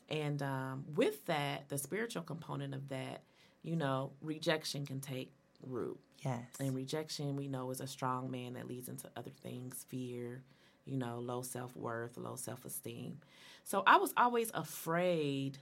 And 0.09 0.43
um, 0.43 0.85
with 0.95 1.25
that, 1.27 1.69
the 1.69 1.79
spiritual 1.79 2.23
component 2.23 2.75
of 2.75 2.89
that, 2.89 3.23
you 3.63 3.77
know, 3.77 4.13
rejection 4.23 4.87
can 4.87 5.01
take 5.01 5.33
root. 5.67 5.99
Yes. 6.25 6.45
And 6.61 6.75
rejection, 6.75 7.37
we 7.37 7.49
know, 7.49 7.71
is 7.71 7.81
a 7.81 7.87
strong 7.87 8.31
man 8.31 8.55
that 8.55 8.69
leads 8.69 8.89
into 8.89 9.09
other 9.17 9.33
things 9.43 9.85
fear, 9.89 10.43
you 10.87 10.97
know, 10.97 11.19
low 11.19 11.43
self 11.43 11.77
worth, 11.77 12.17
low 12.17 12.37
self 12.37 12.65
esteem. 12.65 13.19
So 13.65 13.83
I 13.87 13.97
was 13.99 14.15
always 14.17 14.51
afraid 14.55 15.59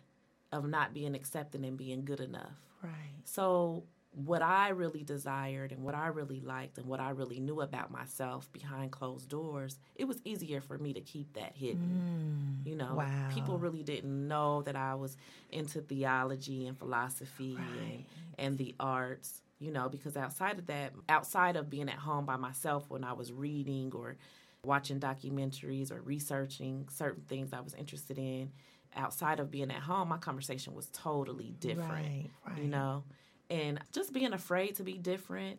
of 0.53 0.69
not 0.69 0.95
being 0.95 1.15
accepted 1.15 1.65
and 1.65 1.77
being 1.77 2.05
good 2.05 2.21
enough. 2.21 2.53
Right. 2.83 2.93
So, 3.25 3.85
what 4.13 4.43
I 4.43 4.69
really 4.69 5.03
desired 5.03 5.73
and 5.73 5.83
what 5.83 5.97
I 5.97 6.07
really 6.07 6.39
liked 6.39 6.79
and 6.79 6.87
what 6.87 7.01
I 7.01 7.11
really 7.11 7.41
knew 7.41 7.61
about 7.63 7.91
myself 7.91 8.51
behind 8.53 8.93
closed 8.93 9.29
doors, 9.29 9.77
it 9.97 10.05
was 10.05 10.21
easier 10.25 10.61
for 10.61 10.79
me 10.79 10.93
to 10.93 11.01
keep 11.01 11.33
that 11.33 11.57
hidden. 11.57 12.63
Mm, 12.63 12.69
you 12.69 12.77
know, 12.77 12.95
wow. 12.95 13.29
people 13.33 13.59
really 13.59 13.83
didn't 13.83 14.29
know 14.29 14.63
that 14.63 14.77
I 14.77 14.95
was 14.95 15.17
into 15.51 15.81
theology 15.81 16.69
and 16.69 16.79
philosophy 16.79 17.59
and, 17.59 18.05
and 18.39 18.59
the 18.59 18.77
arts, 18.79 19.43
you 19.59 19.73
know, 19.73 19.89
because 19.89 20.17
outside 20.17 20.61
of 20.61 20.67
that, 20.67 20.93
outside 21.09 21.57
of 21.57 21.69
being 21.69 21.89
at 21.89 21.97
home 21.97 22.25
by 22.25 22.37
myself 22.37 22.85
when 22.89 23.03
I 23.03 23.15
was 23.15 23.33
reading 23.33 23.91
or 23.93 24.17
watching 24.65 25.01
documentaries 25.01 25.91
or 25.93 26.01
researching 26.03 26.89
certain 26.91 27.23
things 27.25 27.53
I 27.53 27.61
was 27.61 27.75
interested 27.75 28.19
in. 28.19 28.51
Outside 28.97 29.41
of 29.41 29.51
being 29.51 29.71
at 29.73 29.83
home, 29.83 30.09
my 30.09 30.19
conversation 30.19 30.73
was 30.75 30.87
totally 30.93 31.55
different. 31.59 31.91
Right, 31.91 32.31
right. 32.47 32.59
You 32.59 32.69
know, 32.69 33.05
and 33.51 33.81
just 33.93 34.13
being 34.13 34.33
afraid 34.33 34.77
to 34.77 34.85
be 34.85 34.95
different. 34.99 35.59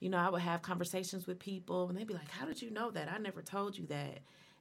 You 0.00 0.10
know, 0.10 0.18
I 0.18 0.30
would 0.30 0.42
have 0.42 0.62
conversations 0.62 1.28
with 1.28 1.38
people 1.38 1.88
and 1.88 1.96
they'd 1.96 2.06
be 2.08 2.14
like, 2.14 2.28
How 2.30 2.44
did 2.44 2.60
you 2.60 2.70
know 2.70 2.90
that? 2.90 3.08
I 3.08 3.18
never 3.18 3.40
told 3.40 3.78
you 3.78 3.86
that. 3.86 4.18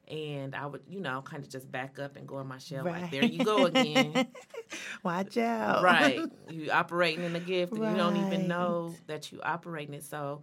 And 0.08 0.56
I 0.56 0.66
would, 0.68 0.82
you 0.90 1.00
know, 1.00 1.22
kind 1.22 1.42
of 1.44 1.50
just 1.50 1.72
back 1.72 1.98
up 1.98 2.16
and 2.16 2.28
go 2.28 2.40
in 2.40 2.48
my 2.48 2.58
shell, 2.58 2.84
like, 2.86 3.10
there 3.12 3.24
you 3.24 3.44
go 3.46 3.66
again. 3.66 4.28
Watch 5.04 5.38
out. 5.38 5.84
right. 5.84 6.20
You 6.50 6.70
operating 6.72 7.24
in 7.24 7.36
a 7.36 7.40
gift 7.40 7.74
and 7.74 7.82
you 7.92 7.96
don't 7.96 8.18
even 8.18 8.48
know 8.48 8.94
that 9.08 9.32
you 9.32 9.42
operating 9.42 9.94
it. 9.96 10.04
So 10.04 10.42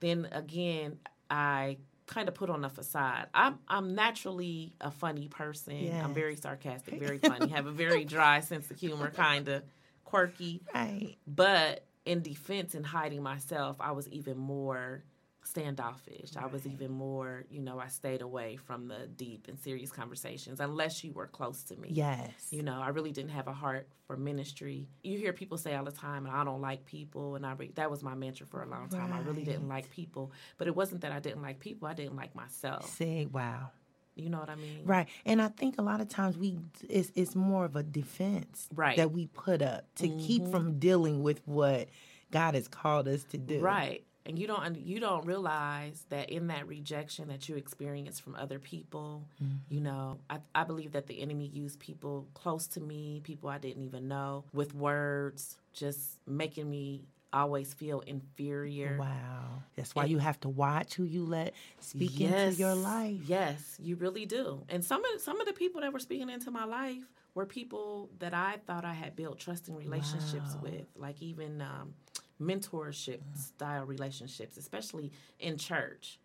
then 0.00 0.28
again, 0.30 0.98
I 1.30 1.78
kind 2.08 2.28
of 2.28 2.34
put 2.34 2.50
on 2.50 2.64
a 2.64 2.70
facade. 2.70 3.28
I'm 3.32 3.58
I'm 3.68 3.94
naturally 3.94 4.74
a 4.80 4.90
funny 4.90 5.28
person. 5.28 5.76
Yes. 5.76 6.04
I'm 6.04 6.14
very 6.14 6.34
sarcastic, 6.34 6.98
very 6.98 7.18
funny, 7.18 7.48
have 7.50 7.66
a 7.66 7.70
very 7.70 8.04
dry 8.04 8.40
sense 8.40 8.70
of 8.70 8.78
humor, 8.78 9.10
kind 9.10 9.48
of 9.48 9.62
quirky. 10.04 10.62
Right. 10.74 11.16
But 11.26 11.84
in 12.04 12.22
defense 12.22 12.74
and 12.74 12.84
hiding 12.84 13.22
myself, 13.22 13.76
I 13.78 13.92
was 13.92 14.08
even 14.08 14.38
more 14.38 15.04
standoffish. 15.48 16.36
I 16.36 16.46
was 16.46 16.66
even 16.66 16.90
more, 16.90 17.44
you 17.50 17.62
know, 17.62 17.80
I 17.80 17.88
stayed 17.88 18.20
away 18.20 18.56
from 18.56 18.88
the 18.88 19.06
deep 19.06 19.46
and 19.48 19.58
serious 19.58 19.90
conversations 19.90 20.60
unless 20.60 21.02
you 21.02 21.12
were 21.12 21.26
close 21.26 21.62
to 21.64 21.76
me. 21.76 21.88
Yes. 21.92 22.30
You 22.50 22.62
know, 22.62 22.80
I 22.80 22.88
really 22.88 23.12
didn't 23.12 23.30
have 23.30 23.48
a 23.48 23.52
heart 23.52 23.88
for 24.06 24.16
ministry. 24.16 24.88
You 25.02 25.18
hear 25.18 25.32
people 25.32 25.56
say 25.56 25.74
all 25.74 25.84
the 25.84 25.92
time, 25.92 26.26
and 26.26 26.34
I 26.34 26.44
don't 26.44 26.60
like 26.60 26.84
people, 26.84 27.36
and 27.36 27.46
I 27.46 27.52
re- 27.54 27.72
that 27.74 27.90
was 27.90 28.02
my 28.02 28.14
mantra 28.14 28.46
for 28.46 28.62
a 28.62 28.66
long 28.68 28.88
time. 28.88 29.12
I 29.12 29.20
really 29.20 29.44
didn't 29.44 29.68
like 29.68 29.90
people, 29.90 30.32
but 30.58 30.68
it 30.68 30.76
wasn't 30.76 31.00
that 31.00 31.12
I 31.12 31.20
didn't 31.20 31.42
like 31.42 31.60
people. 31.60 31.88
I 31.88 31.94
didn't 31.94 32.16
like 32.16 32.34
myself. 32.34 32.88
See, 32.90 33.26
wow. 33.26 33.70
You 34.14 34.28
know 34.30 34.40
what 34.40 34.50
I 34.50 34.56
mean? 34.56 34.82
Right. 34.84 35.08
And 35.24 35.40
I 35.40 35.48
think 35.48 35.76
a 35.78 35.82
lot 35.82 36.00
of 36.00 36.08
times 36.08 36.36
we 36.36 36.58
it's 36.88 37.12
it's 37.14 37.36
more 37.36 37.64
of 37.64 37.76
a 37.76 37.84
defense 37.84 38.68
Right. 38.74 38.96
that 38.96 39.12
we 39.12 39.26
put 39.26 39.62
up 39.62 39.84
to 39.96 40.08
keep 40.08 40.42
mm-hmm. 40.42 40.50
from 40.50 40.78
dealing 40.80 41.22
with 41.22 41.40
what 41.46 41.88
God 42.30 42.54
has 42.54 42.68
called 42.68 43.06
us 43.08 43.24
to 43.24 43.38
do. 43.38 43.60
Right. 43.60 44.04
And 44.28 44.38
you 44.38 44.46
don't 44.46 44.76
you 44.76 45.00
don't 45.00 45.24
realize 45.24 46.04
that 46.10 46.28
in 46.30 46.48
that 46.48 46.68
rejection 46.68 47.28
that 47.28 47.48
you 47.48 47.56
experience 47.56 48.20
from 48.20 48.34
other 48.36 48.58
people, 48.58 49.24
you 49.70 49.80
know, 49.80 50.18
I, 50.28 50.38
I 50.54 50.64
believe 50.64 50.92
that 50.92 51.06
the 51.06 51.20
enemy 51.22 51.46
used 51.46 51.80
people 51.80 52.26
close 52.34 52.66
to 52.68 52.80
me, 52.80 53.20
people 53.24 53.48
I 53.48 53.58
didn't 53.58 53.82
even 53.84 54.06
know, 54.06 54.44
with 54.52 54.74
words, 54.74 55.56
just 55.72 56.20
making 56.26 56.68
me 56.70 57.04
always 57.32 57.72
feel 57.74 58.00
inferior. 58.00 58.98
Wow. 58.98 59.62
That's 59.76 59.94
why 59.94 60.04
you 60.04 60.18
have 60.18 60.38
to 60.40 60.48
watch 60.48 60.94
who 60.94 61.04
you 61.04 61.24
let 61.24 61.54
speak 61.80 62.20
into 62.20 62.52
your 62.52 62.74
life. 62.74 63.20
Yes, 63.26 63.76
you 63.80 63.96
really 63.96 64.26
do. 64.26 64.62
And 64.68 64.84
some 64.84 65.02
of 65.14 65.20
some 65.22 65.40
of 65.40 65.46
the 65.46 65.52
people 65.54 65.80
that 65.80 65.92
were 65.92 65.98
speaking 66.00 66.28
into 66.28 66.50
my 66.50 66.64
life 66.64 67.02
were 67.34 67.46
people 67.46 68.10
that 68.18 68.34
I 68.34 68.56
thought 68.66 68.84
I 68.84 68.94
had 68.94 69.14
built 69.14 69.38
trusting 69.38 69.74
relationships 69.76 70.54
Wow. 70.54 70.60
with, 70.62 70.86
like 70.96 71.22
even 71.22 71.60
um, 71.62 71.94
mentorship 72.40 73.20
style 73.34 73.84
relationships, 73.84 74.56
especially 74.56 75.12
in 75.38 75.56
church. 75.56 76.18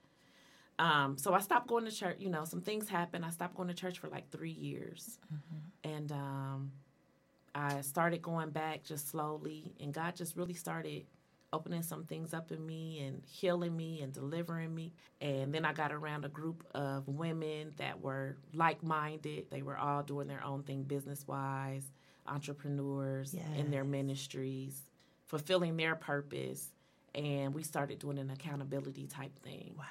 Um, 0.79 1.17
so 1.17 1.33
I 1.33 1.39
stopped 1.39 1.67
going 1.67 1.85
to 1.85 1.91
church. 1.91 2.17
You 2.19 2.29
know, 2.29 2.45
some 2.45 2.61
things 2.61 2.89
happened. 2.89 3.23
I 3.25 3.29
stopped 3.29 3.55
going 3.55 3.67
to 3.67 3.73
church 3.73 3.99
for 3.99 4.07
like 4.09 4.29
three 4.31 4.51
years, 4.51 5.19
and 5.83 6.11
um, 6.11 6.71
I 7.53 7.81
started 7.81 8.21
going 8.21 8.49
back 8.49 8.83
just 8.83 9.09
slowly, 9.09 9.75
and 9.79 9.93
God 9.93 10.15
just 10.15 10.35
really 10.35 10.55
started 10.55 11.05
opening 11.53 11.83
some 11.83 12.03
things 12.03 12.33
up 12.33 12.51
in 12.51 12.65
me 12.65 12.99
and 13.05 13.23
healing 13.27 13.77
me 13.77 14.01
and 14.01 14.11
delivering 14.11 14.73
me. 14.73 14.91
And 15.21 15.53
then 15.53 15.63
I 15.65 15.71
got 15.71 15.91
around 15.93 16.25
a 16.25 16.29
group 16.29 16.65
of 16.73 17.07
women 17.07 17.73
that 17.77 18.01
were 18.01 18.37
like 18.53 18.81
minded. 18.83 19.45
They 19.51 19.61
were 19.61 19.77
all 19.77 20.01
doing 20.01 20.27
their 20.27 20.43
own 20.43 20.63
thing 20.63 20.83
business 20.83 21.27
wise, 21.27 21.91
entrepreneurs 22.25 23.35
in 23.55 23.69
their 23.69 23.83
ministries, 23.83 24.81
fulfilling 25.33 25.77
their 25.77 25.95
purpose. 25.95 26.69
And 27.15 27.55
we 27.55 27.63
started 27.63 27.97
doing 27.97 28.19
an 28.19 28.29
accountability 28.29 29.07
type 29.07 29.31
thing. 29.41 29.73
Wow. 29.75 29.85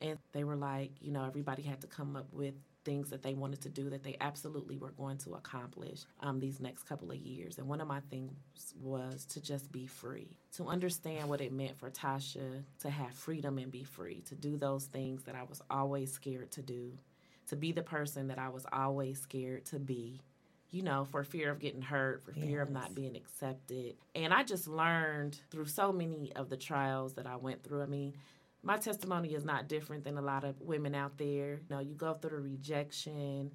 And 0.00 0.18
they 0.32 0.44
were 0.44 0.56
like, 0.56 0.92
you 1.02 1.12
know, 1.12 1.26
everybody 1.26 1.60
had 1.60 1.82
to 1.82 1.86
come 1.86 2.16
up 2.16 2.32
with 2.32 2.54
things 2.86 3.10
that 3.10 3.22
they 3.22 3.34
wanted 3.34 3.60
to 3.60 3.68
do 3.68 3.90
that 3.90 4.02
they 4.02 4.16
absolutely 4.22 4.78
were 4.78 4.92
going 4.92 5.18
to 5.18 5.34
accomplish 5.34 6.04
um, 6.20 6.40
these 6.40 6.58
next 6.58 6.84
couple 6.84 7.10
of 7.10 7.18
years. 7.18 7.58
And 7.58 7.68
one 7.68 7.82
of 7.82 7.86
my 7.86 8.00
things 8.08 8.32
was 8.80 9.26
to 9.26 9.42
just 9.42 9.70
be 9.70 9.86
free, 9.86 10.38
to 10.56 10.66
understand 10.66 11.28
what 11.28 11.42
it 11.42 11.52
meant 11.52 11.78
for 11.78 11.90
Tasha 11.90 12.62
to 12.80 12.88
have 12.88 13.12
freedom 13.12 13.58
and 13.58 13.70
be 13.70 13.84
free, 13.84 14.22
to 14.28 14.34
do 14.34 14.56
those 14.56 14.86
things 14.86 15.24
that 15.24 15.34
I 15.34 15.42
was 15.42 15.60
always 15.70 16.10
scared 16.10 16.50
to 16.52 16.62
do, 16.62 16.94
to 17.48 17.56
be 17.56 17.72
the 17.72 17.82
person 17.82 18.28
that 18.28 18.38
I 18.38 18.48
was 18.48 18.64
always 18.72 19.20
scared 19.20 19.66
to 19.66 19.78
be. 19.78 20.22
You 20.70 20.82
know, 20.82 21.06
for 21.10 21.24
fear 21.24 21.50
of 21.50 21.60
getting 21.60 21.80
hurt, 21.80 22.22
for 22.24 22.32
fear 22.32 22.60
of 22.60 22.70
not 22.70 22.94
being 22.94 23.16
accepted. 23.16 23.94
And 24.14 24.34
I 24.34 24.42
just 24.44 24.68
learned 24.68 25.40
through 25.50 25.64
so 25.66 25.92
many 25.92 26.30
of 26.36 26.50
the 26.50 26.58
trials 26.58 27.14
that 27.14 27.26
I 27.26 27.36
went 27.36 27.62
through. 27.64 27.82
I 27.82 27.86
mean, 27.86 28.12
my 28.62 28.76
testimony 28.76 29.34
is 29.34 29.44
not 29.46 29.66
different 29.66 30.04
than 30.04 30.18
a 30.18 30.22
lot 30.22 30.44
of 30.44 30.60
women 30.60 30.94
out 30.94 31.16
there. 31.16 31.54
You 31.54 31.66
know, 31.70 31.78
you 31.80 31.94
go 31.94 32.12
through 32.14 32.30
the 32.30 32.36
rejection, 32.50 33.50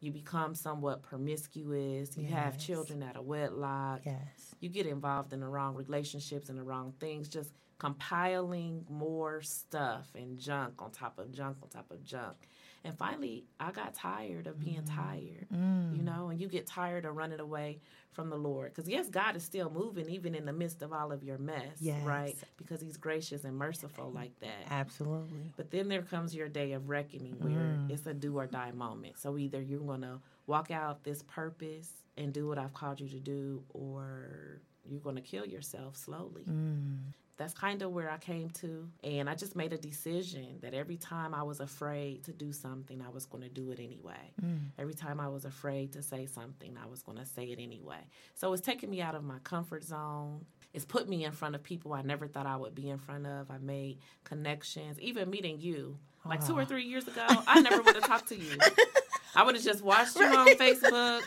you 0.00 0.12
become 0.12 0.54
somewhat 0.54 1.02
promiscuous, 1.02 2.16
you 2.18 2.26
have 2.26 2.58
children 2.58 3.02
out 3.02 3.16
of 3.16 3.24
wedlock, 3.24 4.02
Yes. 4.04 4.54
you 4.60 4.68
get 4.68 4.86
involved 4.86 5.32
in 5.32 5.40
the 5.40 5.48
wrong 5.48 5.74
relationships 5.74 6.50
and 6.50 6.58
the 6.58 6.62
wrong 6.62 6.92
things, 7.00 7.28
just 7.28 7.50
compiling 7.78 8.84
more 8.90 9.40
stuff 9.40 10.08
and 10.14 10.38
junk 10.38 10.74
on 10.82 10.90
top 10.90 11.18
of 11.18 11.32
junk 11.32 11.56
on 11.62 11.68
top 11.68 11.90
of 11.90 12.04
junk. 12.04 12.36
And 12.84 12.96
finally, 12.96 13.44
I 13.58 13.72
got 13.72 13.94
tired 13.94 14.46
of 14.46 14.60
being 14.60 14.82
mm-hmm. 14.82 14.96
tired, 14.96 15.46
mm. 15.52 15.96
you 15.96 16.02
know, 16.02 16.28
and 16.28 16.40
you 16.40 16.48
get 16.48 16.66
tired 16.66 17.04
of 17.04 17.16
running 17.16 17.40
away 17.40 17.80
from 18.12 18.30
the 18.30 18.36
Lord. 18.36 18.72
Because, 18.74 18.88
yes, 18.88 19.08
God 19.08 19.36
is 19.36 19.42
still 19.42 19.70
moving 19.70 20.08
even 20.08 20.34
in 20.34 20.44
the 20.44 20.52
midst 20.52 20.82
of 20.82 20.92
all 20.92 21.12
of 21.12 21.22
your 21.22 21.38
mess, 21.38 21.82
right? 22.02 22.36
Because 22.56 22.80
He's 22.80 22.96
gracious 22.96 23.44
and 23.44 23.56
merciful 23.56 24.10
like 24.10 24.38
that. 24.40 24.70
Absolutely. 24.70 25.52
But 25.56 25.70
then 25.70 25.88
there 25.88 26.02
comes 26.02 26.34
your 26.34 26.48
day 26.48 26.72
of 26.72 26.88
reckoning 26.88 27.36
where 27.40 27.76
mm. 27.76 27.90
it's 27.90 28.06
a 28.06 28.14
do 28.14 28.38
or 28.38 28.46
die 28.46 28.72
moment. 28.72 29.18
So 29.18 29.36
either 29.38 29.60
you're 29.60 29.80
going 29.80 30.02
to 30.02 30.20
walk 30.46 30.70
out 30.70 31.04
this 31.04 31.22
purpose 31.22 31.90
and 32.16 32.32
do 32.32 32.48
what 32.48 32.58
I've 32.58 32.74
called 32.74 33.00
you 33.00 33.08
to 33.08 33.20
do, 33.20 33.62
or 33.70 34.60
you're 34.88 35.00
going 35.00 35.16
to 35.16 35.22
kill 35.22 35.46
yourself 35.46 35.96
slowly. 35.96 36.44
Mm. 36.48 37.12
That's 37.38 37.54
kind 37.54 37.82
of 37.82 37.92
where 37.92 38.10
I 38.10 38.18
came 38.18 38.50
to. 38.50 38.88
And 39.04 39.30
I 39.30 39.34
just 39.36 39.54
made 39.54 39.72
a 39.72 39.78
decision 39.78 40.58
that 40.60 40.74
every 40.74 40.96
time 40.96 41.32
I 41.32 41.44
was 41.44 41.60
afraid 41.60 42.24
to 42.24 42.32
do 42.32 42.52
something, 42.52 43.00
I 43.00 43.08
was 43.10 43.26
going 43.26 43.44
to 43.44 43.48
do 43.48 43.70
it 43.70 43.78
anyway. 43.78 44.32
Every 44.78 44.94
time 44.94 45.20
I 45.20 45.28
was 45.28 45.44
afraid 45.44 45.92
to 45.92 46.02
say 46.02 46.26
something, 46.26 46.76
I 46.82 46.86
was 46.88 47.02
going 47.02 47.16
to 47.18 47.24
say 47.24 47.44
it 47.44 47.60
anyway. 47.60 48.00
So 48.34 48.52
it's 48.52 48.60
taken 48.60 48.90
me 48.90 49.00
out 49.00 49.14
of 49.14 49.22
my 49.24 49.38
comfort 49.44 49.84
zone. 49.84 50.44
It's 50.74 50.84
put 50.84 51.08
me 51.08 51.24
in 51.24 51.32
front 51.32 51.54
of 51.54 51.62
people 51.62 51.92
I 51.94 52.02
never 52.02 52.26
thought 52.26 52.46
I 52.46 52.56
would 52.56 52.74
be 52.74 52.90
in 52.90 52.98
front 52.98 53.26
of. 53.26 53.50
I 53.50 53.58
made 53.58 53.98
connections, 54.24 54.98
even 55.00 55.30
meeting 55.30 55.60
you. 55.60 55.96
Like 56.24 56.44
two 56.46 56.58
or 56.58 56.64
three 56.64 56.84
years 56.84 57.06
ago, 57.08 57.24
I 57.46 57.60
never 57.60 57.80
would 57.80 57.94
have 57.94 58.04
talked 58.06 58.28
to 58.28 58.36
you. 58.36 58.58
I 59.34 59.44
would 59.44 59.54
have 59.54 59.64
just 59.64 59.82
watched 59.82 60.16
you 60.18 60.26
on 60.26 60.46
Facebook 60.56 61.22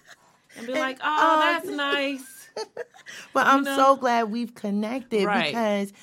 and 0.58 0.68
be 0.68 0.74
like, 0.74 1.00
oh, 1.02 1.40
that's 1.40 1.70
nice. 1.70 2.41
But 3.34 3.48
I'm 3.48 3.64
know? 3.64 3.76
so 3.76 3.96
glad 3.96 4.32
we've 4.32 4.54
connected 4.54 5.26
Right. 5.26 5.48
because 5.48 5.94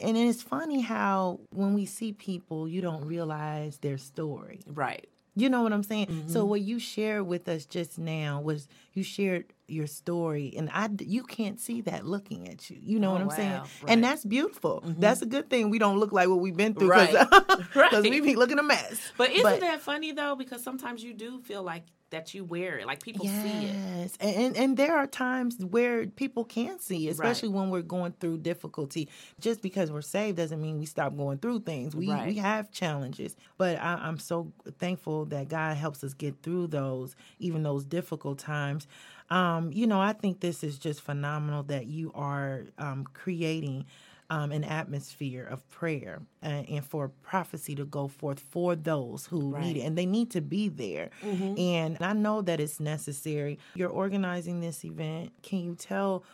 and 0.00 0.16
it's 0.16 0.42
funny 0.42 0.80
how 0.80 1.40
when 1.50 1.74
we 1.74 1.86
see 1.86 2.12
people, 2.12 2.68
you 2.68 2.80
don't 2.80 3.04
realize 3.04 3.78
their 3.78 3.98
story. 3.98 4.60
Right. 4.66 5.08
You 5.34 5.48
know 5.48 5.62
what 5.62 5.72
I'm 5.72 5.82
saying? 5.82 6.06
Mm-hmm. 6.06 6.28
So 6.28 6.44
what 6.44 6.60
you 6.60 6.78
shared 6.78 7.26
with 7.26 7.48
us 7.48 7.64
just 7.64 7.98
now 7.98 8.40
was 8.40 8.68
you 8.92 9.02
shared 9.02 9.46
your 9.68 9.86
story, 9.86 10.52
and 10.56 10.68
I 10.72 10.88
you 11.00 11.22
can't 11.22 11.58
see 11.60 11.80
that 11.82 12.04
looking 12.04 12.48
at 12.48 12.68
you. 12.68 12.78
You 12.80 12.98
know 12.98 13.10
Oh, 13.10 13.12
what 13.12 13.22
I'm 13.22 13.30
saying? 13.30 13.50
wow. 13.52 13.62
And 13.62 13.82
Right. 13.82 13.92
Mm-hmm. 13.92 14.00
that's 14.02 14.24
beautiful. 14.24 14.82
That's 14.98 15.22
a 15.22 15.26
good 15.26 15.48
thing. 15.48 15.70
We 15.70 15.78
don't 15.78 15.98
look 15.98 16.12
like 16.12 16.28
what 16.28 16.40
we've 16.40 16.56
been 16.56 16.74
through 16.74 16.88
because 16.88 17.28
Right. 17.74 18.02
we 18.02 18.20
be 18.20 18.36
looking 18.36 18.58
a 18.58 18.62
mess. 18.62 19.12
But 19.16 19.30
isn't 19.30 19.60
that 19.60 19.80
funny 19.80 20.12
though? 20.12 20.34
Because 20.36 20.62
sometimes 20.62 21.02
you 21.02 21.14
do 21.14 21.40
feel 21.40 21.62
like 21.62 21.84
that 22.10 22.34
you 22.34 22.44
wear 22.44 22.78
it, 22.78 22.86
like 22.86 23.02
people 23.02 23.24
see 23.24 23.64
it. 23.68 23.74
Yes, 23.74 24.18
and, 24.20 24.36
and 24.36 24.56
and 24.58 24.76
there 24.76 24.94
are 24.94 25.06
times 25.06 25.56
where 25.64 26.06
people 26.06 26.44
can 26.44 26.78
see, 26.78 27.08
especially 27.08 27.48
when 27.48 27.70
we're 27.70 27.80
going 27.80 28.12
through 28.20 28.36
difficulty. 28.38 29.08
Just 29.40 29.62
because 29.62 29.90
we're 29.90 30.02
saved 30.02 30.36
doesn't 30.36 30.60
mean 30.60 30.78
we 30.78 30.84
stop 30.84 31.16
going 31.16 31.38
through 31.38 31.60
things. 31.60 31.96
We 31.96 32.10
Right. 32.10 32.26
we 32.28 32.34
have 32.34 32.70
challenges, 32.70 33.34
but 33.56 33.78
I, 33.78 33.94
I'm 33.94 34.18
so 34.18 34.52
thankful 34.78 35.24
that 35.26 35.48
God 35.48 35.78
helps 35.78 36.04
us 36.04 36.12
get 36.12 36.34
through 36.42 36.66
those, 36.66 37.16
even 37.38 37.62
those 37.62 37.86
difficult 37.86 38.38
times. 38.38 38.86
Um, 39.30 39.72
you 39.72 39.86
know, 39.86 40.00
I 40.00 40.12
think 40.12 40.40
this 40.40 40.62
is 40.62 40.78
just 40.78 41.00
phenomenal 41.00 41.62
that 41.64 41.86
you 41.86 42.12
are 42.14 42.64
um, 42.78 43.04
creating 43.14 43.86
um, 44.30 44.50
an 44.50 44.64
atmosphere 44.64 45.44
of 45.44 45.68
prayer 45.68 46.22
uh, 46.42 46.46
and 46.46 46.84
for 46.84 47.08
prophecy 47.08 47.74
to 47.74 47.84
go 47.84 48.08
forth 48.08 48.40
for 48.40 48.74
those 48.74 49.26
who 49.26 49.52
need 49.62 49.76
it. 49.76 49.80
And 49.82 49.96
they 49.98 50.06
need 50.06 50.30
to 50.30 50.40
be 50.40 50.68
there. 50.68 51.10
And 51.58 51.98
I 52.00 52.12
know 52.14 52.40
that 52.42 52.58
it's 52.60 52.80
necessary. 52.80 53.58
You're 53.74 53.90
organizing 53.90 54.60
this 54.60 54.84
event. 54.84 55.32
Can 55.42 55.60
you 55.60 55.74
tell 55.74 56.24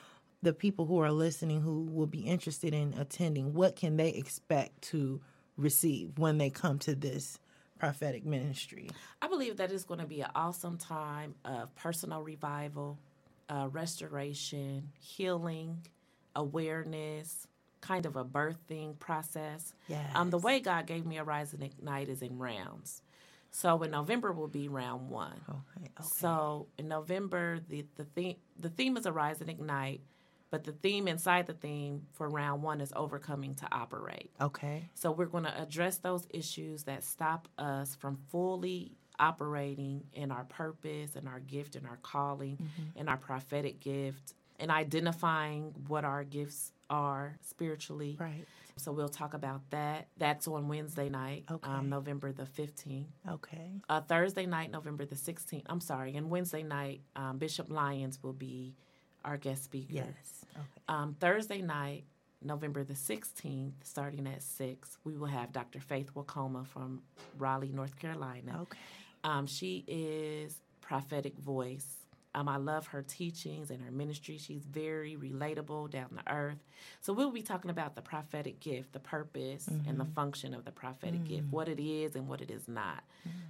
the 0.42 0.52
people 0.52 0.87
who 0.87 0.99
are 1.00 1.11
listening 1.11 1.61
who 1.62 1.83
will 1.90 2.07
be 2.07 2.21
interested 2.21 2.73
in 2.73 2.95
attending 2.95 3.52
what 3.54 3.75
can 3.75 3.97
they 3.97 4.11
expect 4.11 4.80
to 4.83 5.21
receive 5.57 6.16
when 6.18 6.38
they 6.38 6.50
come 6.50 6.78
to 6.78 6.95
this 6.95 7.40
prophetic 7.78 8.25
ministry? 8.25 8.90
I 9.23 9.28
believe 9.28 9.56
that 9.58 9.70
it's 9.73 9.85
going 9.85 10.00
to 10.00 10.06
be 10.06 10.20
an 10.20 10.30
awesome 10.35 10.78
time 10.78 11.35
of 11.44 11.75
personal 11.76 12.23
revival, 12.23 12.99
uh, 13.49 13.68
restoration, 13.70 14.90
healing, 15.00 15.78
awareness, 16.35 17.47
kind 17.80 18.06
of 18.06 18.16
a 18.16 18.25
birthing 18.25 18.99
process. 18.99 19.75
Um, 20.14 20.30
the 20.30 20.38
way 20.38 20.61
God 20.61 20.87
gave 20.87 21.06
me 21.06 21.18
a 21.18 21.25
Rise 21.25 21.52
and 21.52 21.62
Ignite 21.62 22.08
is 22.08 22.23
in 22.23 22.38
rounds. 22.38 23.02
So 23.50 23.82
in 23.82 23.90
November 23.90 24.32
will 24.32 24.49
be 24.49 24.68
round 24.68 25.08
one. 25.08 25.40
Okay. 25.49 25.90
okay. 25.99 26.04
So 26.04 26.66
in 26.76 26.88
November, 26.88 27.61
the 27.68 27.87
the 27.97 28.04
theme 28.04 28.37
the 28.58 28.68
theme 28.68 28.97
is 28.97 29.06
Arise 29.06 29.40
and 29.40 29.49
Ignite, 29.49 30.00
but 30.50 30.64
the 30.64 30.73
theme 30.73 31.09
inside 31.09 31.47
the 31.47 31.52
theme 31.55 32.07
for 32.12 32.28
round 32.28 32.62
one 32.62 32.81
is 32.81 32.93
overcoming 32.97 33.55
to 33.57 33.69
operate. 33.73 34.31
okay. 34.40 34.88
So 34.95 35.11
we're 35.11 35.26
going 35.26 35.45
to 35.45 35.62
address 35.62 35.99
those 35.99 36.26
issues 36.31 36.85
that 36.85 37.05
stop 37.05 37.49
us 37.59 37.95
from 37.97 38.19
fully 38.31 38.97
operating 39.21 40.05
in 40.12 40.31
our 40.31 40.45
purpose 40.45 41.17
and 41.17 41.28
our 41.28 41.40
gift 41.40 41.76
and 41.76 41.87
our 41.87 41.99
calling 42.02 42.57
Mm-hmm. 42.57 42.99
and 42.99 43.09
our 43.09 43.17
prophetic 43.17 43.81
gift 43.81 44.35
and 44.61 44.71
identifying 44.71 45.75
what 45.87 46.05
our 46.05 46.25
gifts 46.25 46.73
are 46.90 47.37
spiritually. 47.43 48.17
Right. 48.19 48.45
So 48.76 48.93
we'll 48.93 49.09
talk 49.09 49.35
about 49.35 49.62
that. 49.71 50.07
That's 50.17 50.47
on 50.49 50.69
Wednesday 50.69 51.09
night, 51.09 51.45
Okay. 51.50 51.69
um, 51.69 51.88
November 51.88 52.33
the 52.33 52.45
15th. 52.45 53.07
Okay. 53.28 53.73
Uh, 53.88 54.00
Thursday 54.00 54.47
night, 54.47 54.71
November 54.71 55.05
the 55.05 55.17
16th. 55.17 55.62
I'm 55.67 55.81
sorry. 55.81 56.14
And 56.17 56.31
Wednesday 56.31 56.62
night, 56.62 57.02
um, 57.17 57.38
Bishop 57.38 57.71
Lyons 57.71 58.23
will 58.23 58.33
be 58.33 58.75
our 59.25 59.37
guest 59.37 59.64
speaker. 59.64 59.92
Yes. 59.92 60.44
Okay. 60.54 60.64
Um, 60.88 61.16
Thursday 61.20 61.62
night, 61.62 62.04
November 62.42 62.84
the 62.84 62.94
16th, 62.94 63.72
starting 63.82 64.26
at 64.26 64.42
6, 64.42 64.98
we 65.04 65.16
will 65.16 65.26
have 65.26 65.52
Dr. 65.52 65.80
Faith 65.80 66.14
Wakoma 66.14 66.66
from 66.66 67.02
Raleigh, 67.37 67.72
North 67.72 67.98
Carolina. 67.98 68.60
Okay. 68.62 68.78
Um, 69.25 69.46
she 69.46 69.84
is 69.88 70.60
prophetic 70.80 71.37
voice. 71.38 71.87
Um, 72.34 72.48
I 72.48 72.56
love 72.58 72.87
her 72.88 73.02
teachings 73.02 73.70
and 73.70 73.82
her 73.82 73.90
ministry. 73.90 74.38
She's 74.38 74.62
very 74.64 75.16
relatable, 75.16 75.90
down 75.90 76.10
to 76.10 76.32
earth. 76.32 76.58
So 77.00 77.12
we'll 77.12 77.32
be 77.32 77.42
talking 77.42 77.70
about 77.70 77.96
the 77.96 78.02
prophetic 78.02 78.60
gift, 78.60 78.92
the 78.92 79.00
purpose 79.00 79.66
and 79.88 79.98
the 79.98 80.04
function 80.04 80.54
of 80.54 80.64
the 80.64 80.70
prophetic 80.70 81.25
gift, 81.25 81.46
what 81.50 81.68
it 81.68 81.80
is 81.80 82.14
and 82.14 82.28
what 82.28 82.40
it 82.40 82.50
is 82.50 82.68
not. 82.68 83.02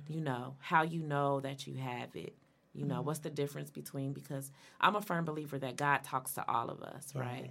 You 0.09 0.21
know, 0.23 0.55
how 0.61 0.83
you 0.83 1.03
know 1.03 1.41
that 1.41 1.67
you 1.67 1.75
have 1.75 2.15
it. 2.17 2.35
You 2.75 2.85
know, 2.85 3.01
what's 3.03 3.21
the 3.21 3.31
difference 3.31 3.71
between 3.71 4.13
because 4.13 4.53
I'm 4.81 4.95
a 4.95 5.01
firm 5.01 5.25
believer 5.25 5.59
that 5.59 5.77
God 5.77 6.05
talks 6.05 6.35
to 6.35 6.49
all 6.49 6.69
of 6.71 6.83
us, 6.83 7.13
right? 7.15 7.51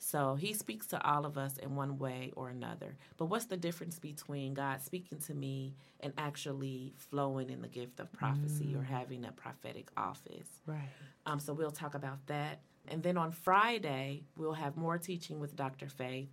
So 0.00 0.36
he 0.36 0.52
speaks 0.52 0.86
to 0.88 1.04
all 1.04 1.26
of 1.26 1.36
us 1.36 1.56
in 1.58 1.74
one 1.74 1.98
way 1.98 2.32
or 2.36 2.50
another. 2.50 2.96
But 3.16 3.26
what's 3.26 3.46
the 3.46 3.56
difference 3.56 3.98
between 3.98 4.54
God 4.54 4.80
speaking 4.80 5.18
to 5.20 5.34
me 5.34 5.74
and 6.00 6.12
actually 6.16 6.94
flowing 6.96 7.50
in 7.50 7.62
the 7.62 7.68
gift 7.68 7.98
of 7.98 8.12
prophecy 8.12 8.74
or 8.76 8.82
having 8.82 9.24
a 9.24 9.32
prophetic 9.32 9.90
office? 9.96 10.48
Right. 10.66 10.88
Um, 11.26 11.40
so 11.40 11.52
we'll 11.52 11.72
talk 11.72 11.94
about 11.94 12.24
that. 12.26 12.60
And 12.86 13.02
then 13.02 13.18
on 13.18 13.32
Friday, 13.32 14.22
we'll 14.36 14.52
have 14.54 14.76
more 14.76 14.98
teaching 14.98 15.40
with 15.40 15.56
Dr. 15.56 15.88
Faith, 15.88 16.28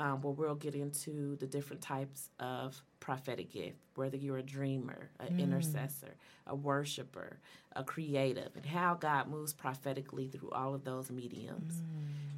um, 0.00 0.22
where 0.22 0.32
we'll 0.32 0.54
get 0.54 0.74
into 0.74 1.36
the 1.36 1.46
different 1.46 1.82
types 1.82 2.30
of 2.40 2.82
prophetic 3.00 3.52
gift, 3.52 3.76
whether 3.96 4.16
you're 4.16 4.38
a 4.38 4.42
dreamer, 4.42 5.10
an 5.20 5.38
intercessor, 5.38 6.14
a 6.46 6.54
worshiper, 6.54 7.38
a 7.76 7.84
creative, 7.84 8.48
and 8.56 8.64
how 8.64 8.94
God 8.94 9.28
moves 9.28 9.52
prophetically 9.52 10.26
through 10.26 10.50
all 10.52 10.74
of 10.74 10.84
those 10.84 11.10
mediums. 11.10 11.82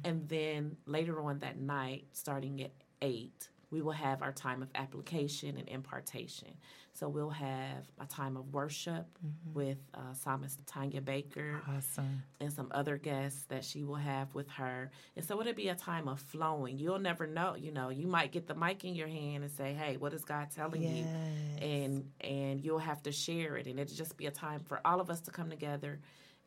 And 0.03 0.27
then 0.27 0.75
later 0.85 1.21
on 1.21 1.39
that 1.39 1.57
night, 1.57 2.05
starting 2.11 2.61
at 2.61 2.71
8, 3.01 3.47
we 3.73 3.81
will 3.81 3.91
have 3.91 4.21
our 4.21 4.31
time 4.31 4.61
of 4.61 4.69
application 4.75 5.57
and 5.57 5.67
impartation. 5.67 6.49
So 6.93 7.09
we'll 7.09 7.31
have 7.31 7.87
a 7.99 8.05
time 8.05 8.37
of 8.37 8.53
worship 8.53 9.07
with 9.51 9.79
uh, 9.95 10.13
Psalmist 10.13 10.59
Tanya 10.67 11.01
Baker 11.01 11.59
Awesome. 11.75 12.21
and 12.39 12.53
some 12.53 12.67
other 12.69 12.97
guests 12.97 13.45
that 13.49 13.65
she 13.65 13.83
will 13.83 13.95
have 13.95 14.31
with 14.35 14.47
her. 14.51 14.91
And 15.15 15.25
so 15.25 15.41
it'll 15.41 15.53
be 15.53 15.69
a 15.69 15.75
time 15.75 16.07
of 16.07 16.19
flowing. 16.19 16.77
You'll 16.77 16.99
never 16.99 17.25
know, 17.25 17.55
you 17.55 17.71
know, 17.71 17.89
you 17.89 18.05
might 18.05 18.31
get 18.31 18.45
the 18.45 18.53
mic 18.53 18.85
in 18.85 18.93
your 18.93 19.07
hand 19.07 19.43
and 19.43 19.51
say, 19.51 19.73
Hey, 19.73 19.97
what 19.97 20.13
is 20.13 20.23
God 20.23 20.49
telling 20.55 20.83
you? 20.83 21.05
And 21.59 22.11
and 22.21 22.63
you'll 22.63 22.77
have 22.77 23.01
to 23.03 23.11
share 23.11 23.57
it. 23.57 23.65
And 23.65 23.79
it'll 23.79 23.95
just 23.95 24.15
be 24.17 24.27
a 24.27 24.31
time 24.31 24.59
for 24.59 24.79
all 24.85 25.01
of 25.01 25.09
us 25.09 25.21
to 25.21 25.31
come 25.31 25.49
together 25.49 25.99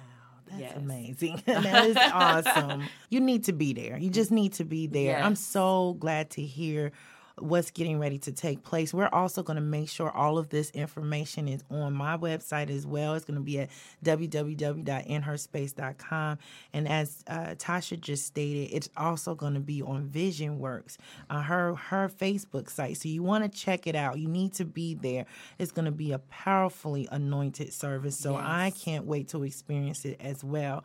that's 0.48 0.60
Yes. 0.60 0.76
amazing. 0.76 1.42
that 1.46 1.86
is 1.86 1.96
awesome. 1.96 2.84
You 3.08 3.20
need 3.20 3.44
to 3.44 3.52
be 3.52 3.72
there. 3.72 3.98
You 3.98 4.10
just 4.10 4.30
need 4.30 4.52
to 4.54 4.64
be 4.64 4.86
there. 4.86 5.18
I'm 5.18 5.36
so 5.36 5.96
glad 5.98 6.30
to 6.30 6.42
hear 6.42 6.92
what's 7.40 7.70
getting 7.70 7.98
ready 7.98 8.18
to 8.18 8.32
take 8.32 8.62
place. 8.62 8.94
We're 8.94 9.08
also 9.08 9.42
going 9.42 9.56
to 9.56 9.62
make 9.62 9.88
sure 9.88 10.10
all 10.10 10.36
of 10.38 10.50
this 10.50 10.70
information 10.70 11.48
is 11.48 11.64
on 11.70 11.94
my 11.94 12.16
website 12.16 12.70
as 12.70 12.86
well. 12.86 13.14
It's 13.14 13.24
going 13.24 13.38
to 13.38 13.44
be 13.44 13.58
at 13.60 13.70
www.inherspace.com. 14.04 16.38
And 16.72 16.88
as 16.88 17.24
uh, 17.26 17.54
Tasha 17.56 18.00
just 18.00 18.26
stated, 18.26 18.74
it's 18.74 18.88
also 18.96 19.34
going 19.34 19.54
to 19.54 19.60
be 19.60 19.82
on 19.82 20.06
Vision 20.06 20.58
Works, 20.58 20.96
uh, 21.28 21.42
her 21.42 21.74
her 21.74 22.08
Facebook 22.08 22.70
site. 22.70 22.96
So 22.96 23.08
you 23.08 23.22
want 23.22 23.44
to 23.44 23.50
check 23.58 23.86
it 23.86 23.96
out. 23.96 24.18
You 24.18 24.28
need 24.28 24.54
to 24.54 24.64
be 24.64 24.94
there. 24.94 25.26
It's 25.58 25.72
going 25.72 25.86
to 25.86 25.92
be 25.92 26.12
a 26.12 26.18
powerfully 26.18 27.08
anointed 27.10 27.72
service. 27.72 28.16
So 28.16 28.36
I 28.36 28.72
can't 28.78 29.06
wait 29.06 29.28
to 29.28 29.44
experience 29.44 30.04
it 30.04 30.20
as 30.20 30.44
well. 30.44 30.84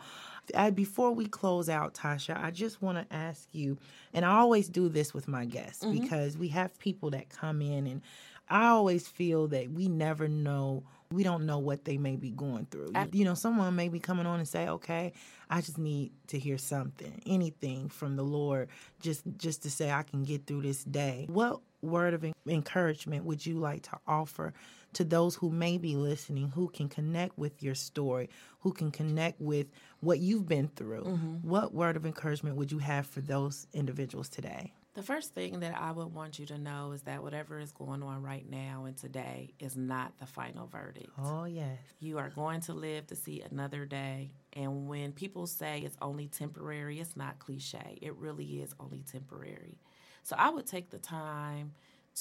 Uh, 0.54 0.72
before 0.72 1.12
we 1.12 1.26
close 1.26 1.70
out, 1.70 1.94
Tasha, 1.94 2.42
I 2.42 2.52
just 2.52 2.82
want 2.82 2.98
to 2.98 3.16
ask 3.16 3.48
you, 3.52 3.78
and 4.14 4.24
I 4.26 4.38
always 4.38 4.68
do 4.70 4.90
this 4.90 5.14
with 5.14 5.28
my 5.28 5.46
guests 5.46 5.84
because 6.02 6.38
we 6.38 6.50
have 6.50 6.78
people 6.80 7.10
that 7.12 7.30
come 7.30 7.62
in, 7.62 7.88
and 7.88 8.02
I 8.50 8.68
always 8.68 9.08
feel 9.08 9.48
that 9.50 9.72
we 9.72 9.88
never 9.88 10.28
know. 10.28 10.84
We 11.12 11.24
don't 11.24 11.46
know 11.46 11.60
what 11.60 11.86
they 11.86 11.98
may 11.98 12.16
be 12.16 12.32
going 12.32 12.68
through. 12.72 12.92
You, 13.14 13.20
you 13.20 13.26
know, 13.26 13.34
someone 13.36 13.76
may 13.76 13.90
be 13.90 14.00
coming 14.00 14.26
on 14.26 14.40
and 14.40 14.48
say, 14.48 14.68
"Okay, 14.68 15.14
I 15.50 15.62
just 15.62 15.78
need 15.78 16.12
to 16.28 16.40
hear 16.40 16.58
something, 16.58 17.22
anything 17.26 17.90
from 17.90 18.16
the 18.16 18.24
Lord, 18.24 18.70
just 19.02 19.24
just 19.38 19.64
to 19.64 19.72
say 19.72 19.92
I 19.92 20.04
can 20.04 20.24
get 20.24 20.46
through 20.46 20.62
this 20.64 20.84
day." 20.84 21.26
What 21.30 21.62
word 21.82 22.14
of 22.14 22.26
encouragement 22.48 23.26
would 23.26 23.46
you 23.46 23.56
like 23.60 23.84
to 23.84 23.98
offer 24.08 24.54
to 24.96 25.04
those 25.04 25.36
who 25.36 25.50
may 25.50 25.78
be 25.78 25.96
listening, 25.96 26.50
who 26.50 26.70
can 26.70 26.90
connect 26.90 27.38
with 27.38 27.62
your 27.62 27.76
story, 27.76 28.30
who 28.60 28.72
can 28.72 28.92
connect 28.92 29.40
with 29.40 29.68
what 30.00 30.20
you've 30.20 30.48
been 30.48 30.70
through? 30.70 31.04
Mm-hmm. 31.04 31.48
What 31.48 31.74
word 31.74 31.96
of 31.96 32.06
encouragement 32.06 32.56
would 32.56 32.72
you 32.72 32.80
have 32.80 33.06
for 33.06 33.22
those 33.22 33.68
individuals 33.74 34.30
today? 34.30 34.74
The 34.94 35.04
first 35.04 35.36
thing 35.36 35.60
that 35.60 35.78
I 35.78 35.92
would 35.92 36.14
want 36.14 36.40
you 36.40 36.46
to 36.46 36.58
know 36.58 36.94
is 36.94 37.02
that 37.02 37.22
whatever 37.22 37.60
is 37.60 37.74
going 37.74 38.02
on 38.02 38.24
right 38.24 38.50
now 38.50 38.86
and 38.86 38.96
today 38.96 39.54
is 39.60 39.76
not 39.76 40.18
the 40.20 40.26
final 40.26 40.68
verdict. 40.68 41.10
Oh, 41.18 41.44
yes. 41.44 41.78
You 42.00 42.18
are 42.18 42.30
going 42.30 42.62
to 42.62 42.74
live 42.74 43.06
to 43.08 43.16
see 43.18 43.42
another 43.42 43.86
day. 43.86 44.32
And 44.54 44.88
when 44.88 45.12
people 45.12 45.48
say 45.48 45.82
it's 45.82 45.98
only 46.02 46.28
temporary, 46.28 47.02
it's 47.02 47.18
not 47.18 47.40
cliche. 47.40 48.00
It 48.02 48.16
really 48.16 48.62
is 48.62 48.74
only 48.80 49.04
temporary. 49.12 49.78
So 50.24 50.38
I 50.40 50.50
would 50.50 50.66
take 50.66 50.90
the 50.90 50.98
time 50.98 51.74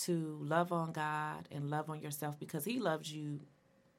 to 0.02 0.38
love 0.40 0.72
on 0.72 0.92
God 0.92 1.48
and 1.50 1.70
love 1.70 1.88
on 1.90 2.00
yourself 2.00 2.38
because 2.38 2.64
He 2.64 2.78
loves 2.78 3.12
you 3.12 3.40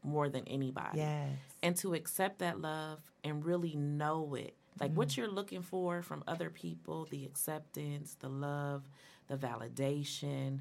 more 0.04 0.30
than 0.30 0.48
anybody. 0.48 1.00
Yes. 1.00 1.30
And 1.64 1.76
to 1.78 1.94
accept 1.94 2.40
that 2.40 2.60
love 2.62 3.00
and 3.24 3.44
really 3.44 3.76
know 3.76 4.36
it. 4.36 4.56
Like 4.80 4.92
what 4.94 5.16
you're 5.16 5.30
looking 5.30 5.62
for 5.62 6.02
from 6.02 6.24
other 6.28 6.50
people 6.50 7.08
the 7.10 7.24
acceptance, 7.26 8.18
the 8.20 8.28
love, 8.28 8.84
the 9.28 9.38
validation, 9.38 10.60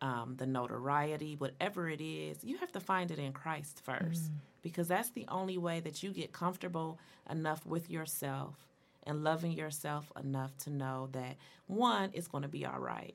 um, 0.00 0.34
the 0.36 0.46
notoriety, 0.46 1.36
whatever 1.36 1.88
it 1.88 2.00
is, 2.00 2.42
you 2.42 2.58
have 2.58 2.72
to 2.72 2.80
find 2.80 3.12
it 3.12 3.20
in 3.20 3.32
Christ 3.32 3.80
first 3.84 4.32
because 4.62 4.88
that's 4.88 5.10
the 5.10 5.26
only 5.28 5.58
way 5.58 5.78
that 5.80 6.02
you 6.02 6.10
get 6.10 6.32
comfortable 6.32 6.98
enough 7.30 7.64
with 7.64 7.88
yourself 7.88 8.56
and 9.04 9.22
loving 9.22 9.52
yourself 9.52 10.10
enough 10.22 10.56
to 10.58 10.70
know 10.70 11.08
that 11.12 11.36
one, 11.66 12.10
it's 12.12 12.28
going 12.28 12.42
to 12.42 12.48
be 12.48 12.66
all 12.66 12.80
right. 12.80 13.14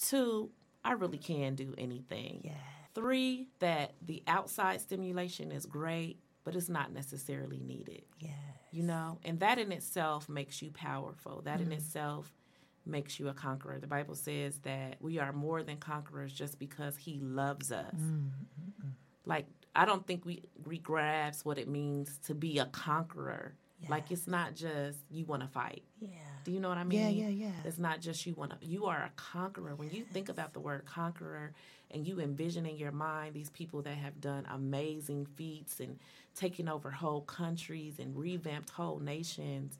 Two, 0.00 0.50
I 0.86 0.92
really 0.92 1.18
can 1.18 1.56
do 1.56 1.74
anything. 1.76 2.42
Yes. 2.44 2.54
Three, 2.94 3.48
that 3.58 3.94
the 4.00 4.22
outside 4.28 4.80
stimulation 4.80 5.50
is 5.50 5.66
great, 5.66 6.20
but 6.44 6.54
it's 6.54 6.68
not 6.68 6.92
necessarily 6.92 7.58
needed. 7.58 8.02
Yes. 8.20 8.32
You 8.70 8.84
know, 8.84 9.18
and 9.24 9.40
that 9.40 9.58
in 9.58 9.72
itself 9.72 10.28
makes 10.28 10.62
you 10.62 10.70
powerful. 10.70 11.42
That 11.42 11.60
in 11.60 11.66
mm-hmm. 11.66 11.72
itself 11.72 12.32
makes 12.84 13.18
you 13.18 13.28
a 13.28 13.34
conqueror. 13.34 13.80
The 13.80 13.88
Bible 13.88 14.14
says 14.14 14.58
that 14.58 14.96
we 15.00 15.18
are 15.18 15.32
more 15.32 15.64
than 15.64 15.78
conquerors 15.78 16.32
just 16.32 16.58
because 16.60 16.96
He 16.96 17.18
loves 17.20 17.72
us. 17.72 17.94
Mm, 17.94 18.30
mm, 18.30 18.84
mm. 18.84 18.90
Like, 19.24 19.46
I 19.74 19.86
don't 19.86 20.06
think 20.06 20.24
we, 20.24 20.44
we 20.64 20.78
grasp 20.78 21.44
what 21.44 21.58
it 21.58 21.68
means 21.68 22.18
to 22.26 22.34
be 22.34 22.58
a 22.58 22.66
conqueror. 22.66 23.54
Like, 23.88 24.10
it's 24.10 24.26
not 24.26 24.54
just 24.54 24.98
you 25.10 25.26
want 25.26 25.42
to 25.42 25.48
fight. 25.48 25.82
Yeah. 26.00 26.08
Do 26.46 26.52
you 26.52 26.60
know 26.60 26.68
what 26.68 26.78
I 26.78 26.84
mean? 26.84 27.00
Yeah, 27.00 27.26
yeah, 27.26 27.46
yeah. 27.46 27.50
It's 27.64 27.76
not 27.76 28.00
just 28.00 28.24
you 28.24 28.32
want 28.34 28.52
to, 28.52 28.64
you 28.64 28.86
are 28.86 29.02
a 29.02 29.10
conqueror. 29.16 29.74
When 29.74 29.90
you 29.90 30.04
think 30.04 30.28
about 30.28 30.52
the 30.52 30.60
word 30.60 30.84
conqueror 30.86 31.52
and 31.90 32.06
you 32.06 32.20
envision 32.20 32.66
in 32.66 32.76
your 32.76 32.92
mind 32.92 33.34
these 33.34 33.50
people 33.50 33.82
that 33.82 33.96
have 33.96 34.20
done 34.20 34.46
amazing 34.48 35.26
feats 35.34 35.80
and 35.80 35.98
taken 36.36 36.68
over 36.68 36.92
whole 36.92 37.22
countries 37.22 37.98
and 37.98 38.16
revamped 38.16 38.70
whole 38.70 39.00
nations, 39.00 39.76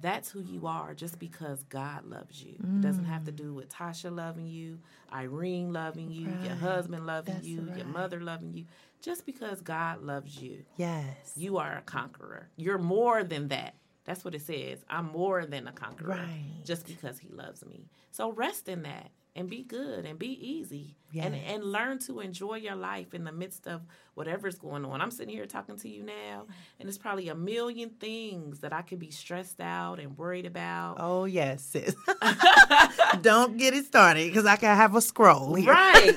that's 0.00 0.30
who 0.30 0.40
you 0.40 0.66
are 0.66 0.94
just 0.94 1.18
because 1.18 1.62
God 1.64 2.06
loves 2.06 2.42
you. 2.42 2.54
It 2.54 2.80
doesn't 2.80 3.04
have 3.04 3.24
to 3.24 3.32
do 3.32 3.52
mm. 3.52 3.56
with 3.56 3.68
Tasha 3.68 4.10
loving 4.10 4.46
you, 4.46 4.78
Irene 5.12 5.74
loving 5.74 6.10
you, 6.10 6.28
your 6.42 6.54
husband 6.54 7.06
loving 7.06 7.34
That's 7.34 7.46
you, 7.46 7.70
your 7.76 7.84
mother 7.84 8.18
loving 8.20 8.54
you. 8.54 8.64
Just 9.02 9.26
because 9.26 9.60
God 9.60 10.02
loves 10.02 10.40
you 10.40 10.64
Yes. 10.78 11.34
you 11.36 11.58
are 11.58 11.76
a 11.76 11.82
conqueror. 11.82 12.48
You're 12.56 12.78
more 12.78 13.24
than 13.24 13.48
that. 13.48 13.74
That's 14.08 14.24
what 14.24 14.34
it 14.34 14.40
says. 14.40 14.78
I'm 14.88 15.04
more 15.12 15.44
than 15.44 15.68
a 15.68 15.72
conqueror 15.72 16.14
Right. 16.16 16.64
just 16.64 16.86
because 16.86 17.18
he 17.18 17.28
loves 17.28 17.62
me. 17.66 17.90
So 18.10 18.32
rest 18.32 18.66
in 18.66 18.84
that 18.84 19.10
and 19.36 19.50
be 19.50 19.62
good 19.62 20.06
and 20.06 20.18
be 20.18 20.28
easy 20.28 20.96
and, 21.14 21.34
and 21.34 21.62
learn 21.62 21.98
to 22.00 22.20
enjoy 22.20 22.54
your 22.54 22.74
life 22.74 23.12
in 23.12 23.24
the 23.24 23.32
midst 23.32 23.66
of 23.66 23.82
whatever's 24.14 24.56
going 24.58 24.86
on. 24.86 25.02
I'm 25.02 25.10
sitting 25.10 25.34
here 25.34 25.44
talking 25.44 25.76
to 25.76 25.88
you 25.90 26.02
now, 26.02 26.46
and 26.80 26.88
it's 26.88 26.96
probably 26.96 27.28
a 27.28 27.34
million 27.34 27.90
things 28.00 28.60
that 28.60 28.72
I 28.72 28.80
could 28.80 28.98
be 28.98 29.10
stressed 29.10 29.60
out 29.60 30.00
and 30.00 30.16
worried 30.16 30.46
about. 30.46 30.96
Oh, 31.00 31.26
yes, 31.26 31.62
sis. 31.62 31.94
Don't 33.20 33.58
get 33.58 33.74
it 33.74 33.84
started 33.84 34.26
because 34.28 34.46
I 34.46 34.56
can 34.56 34.74
have 34.74 34.94
a 34.96 35.02
scroll 35.02 35.54
here. 35.54 35.70
Right. 35.72 36.16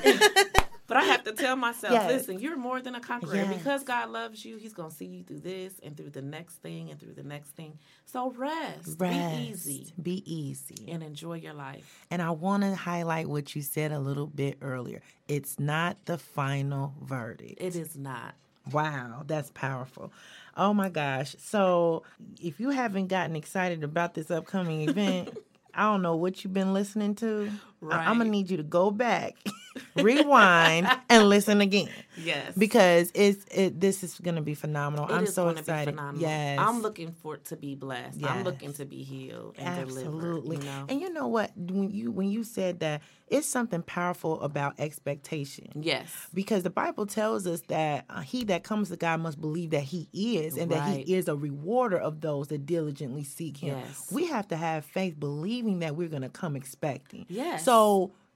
but 0.86 0.96
I 0.96 1.04
have 1.04 1.24
to 1.24 1.32
tell 1.32 1.56
myself, 1.56 1.92
Yes. 1.92 2.10
listen, 2.10 2.38
you're 2.40 2.56
more 2.56 2.80
than 2.82 2.94
a 2.94 3.00
conqueror. 3.00 3.34
Yes. 3.36 3.56
because 3.56 3.82
God 3.84 4.10
loves 4.10 4.44
you, 4.44 4.56
He's 4.56 4.72
going 4.74 4.90
to 4.90 4.96
see 4.96 5.06
you 5.06 5.22
through 5.22 5.40
this 5.40 5.74
and 5.82 5.96
through 5.96 6.10
the 6.10 6.22
next 6.22 6.56
thing 6.56 6.90
and 6.90 7.00
through 7.00 7.14
the 7.14 7.22
next 7.22 7.50
thing. 7.50 7.78
So 8.04 8.30
rest, 8.32 8.96
Rest. 8.98 9.36
be 9.38 9.48
easy, 9.50 9.92
Be 10.02 10.22
easy. 10.34 10.90
and 10.90 11.02
enjoy 11.02 11.34
your 11.34 11.54
life. 11.54 12.06
And 12.10 12.20
I 12.20 12.30
want 12.30 12.62
to 12.64 12.74
highlight 12.74 13.28
what 13.28 13.54
you 13.56 13.62
said 13.62 13.92
a 13.92 13.98
little 14.00 14.26
bit 14.26 14.58
earlier. 14.60 15.00
It's 15.28 15.58
not 15.58 15.96
the 16.04 16.18
final 16.18 16.94
verdict. 17.02 17.54
It 17.60 17.74
is 17.76 17.96
not. 17.96 18.34
Wow, 18.70 19.24
that's 19.26 19.50
powerful. 19.50 20.12
Oh 20.56 20.72
my 20.72 20.88
gosh. 20.88 21.34
So, 21.40 22.04
if 22.40 22.60
you 22.60 22.70
haven't 22.70 23.08
gotten 23.08 23.34
excited 23.34 23.82
about 23.82 24.14
this 24.14 24.30
upcoming 24.30 24.88
event, 24.88 25.30
I 25.74 25.84
don't 25.84 26.02
know 26.02 26.14
what 26.14 26.44
you've 26.44 26.52
been 26.52 26.72
listening 26.74 27.14
to. 27.16 27.50
I- 27.90 28.08
I'm 28.08 28.18
gonna 28.18 28.30
need 28.30 28.50
you 28.50 28.56
to 28.58 28.62
go 28.62 28.90
back, 28.90 29.34
rewind, 29.96 30.88
and 31.08 31.28
listen 31.28 31.60
again. 31.60 31.88
Yes. 32.22 32.52
Because 32.56 33.10
it's 33.14 33.44
it 33.50 33.80
this 33.80 34.02
is 34.04 34.18
going 34.18 34.34
to 34.34 34.42
be 34.42 34.54
phenomenal. 34.54 35.08
It 35.08 35.12
I'm 35.14 35.24
is 35.24 35.34
so 35.34 35.48
excited. 35.48 35.92
Be 35.92 35.96
phenomenal. 35.96 36.20
Yes. 36.28 36.58
I'm 36.60 36.82
looking 36.82 37.12
for 37.22 37.36
it 37.36 37.46
to 37.46 37.56
be 37.56 37.74
blessed. 37.74 38.22
I'm 38.24 38.44
looking 38.44 38.72
to 38.74 38.84
be 38.84 39.02
healed 39.02 39.54
and 39.58 39.66
Absolutely. 39.66 40.56
delivered. 40.58 40.64
You 40.64 40.70
know? 40.70 40.86
And 40.90 41.00
you 41.00 41.10
know 41.12 41.26
what? 41.28 41.52
When 41.56 41.90
you 41.90 42.10
when 42.10 42.30
you 42.30 42.44
said 42.44 42.80
that, 42.80 43.00
it's 43.28 43.46
something 43.46 43.80
powerful 43.82 44.38
about 44.42 44.74
expectation. 44.78 45.68
yes. 45.80 46.10
Because 46.34 46.64
the 46.64 46.70
Bible 46.70 47.06
tells 47.06 47.46
us 47.46 47.62
that 47.68 48.04
uh, 48.10 48.20
he 48.20 48.44
that 48.44 48.62
comes 48.62 48.90
to 48.90 48.96
God 48.96 49.20
must 49.20 49.40
believe 49.40 49.70
that 49.70 49.84
he 49.84 50.06
is 50.12 50.58
and 50.58 50.70
that 50.70 50.86
he 50.94 51.14
is 51.14 51.28
a 51.28 51.34
rewarder 51.34 51.96
of 51.96 52.20
those 52.20 52.48
that 52.48 52.66
diligently 52.66 53.24
seek 53.24 53.56
him. 53.56 53.78
Yes. 53.78 54.08
We 54.12 54.26
have 54.26 54.48
to 54.48 54.56
have 54.56 54.84
faith 54.84 55.18
believing 55.18 55.78
that 55.78 55.96
we're 55.96 56.08
going 56.08 56.22
to 56.22 56.28
come 56.28 56.56
expecting. 56.56 57.24
Yes. 57.30 57.64
So 57.64 57.71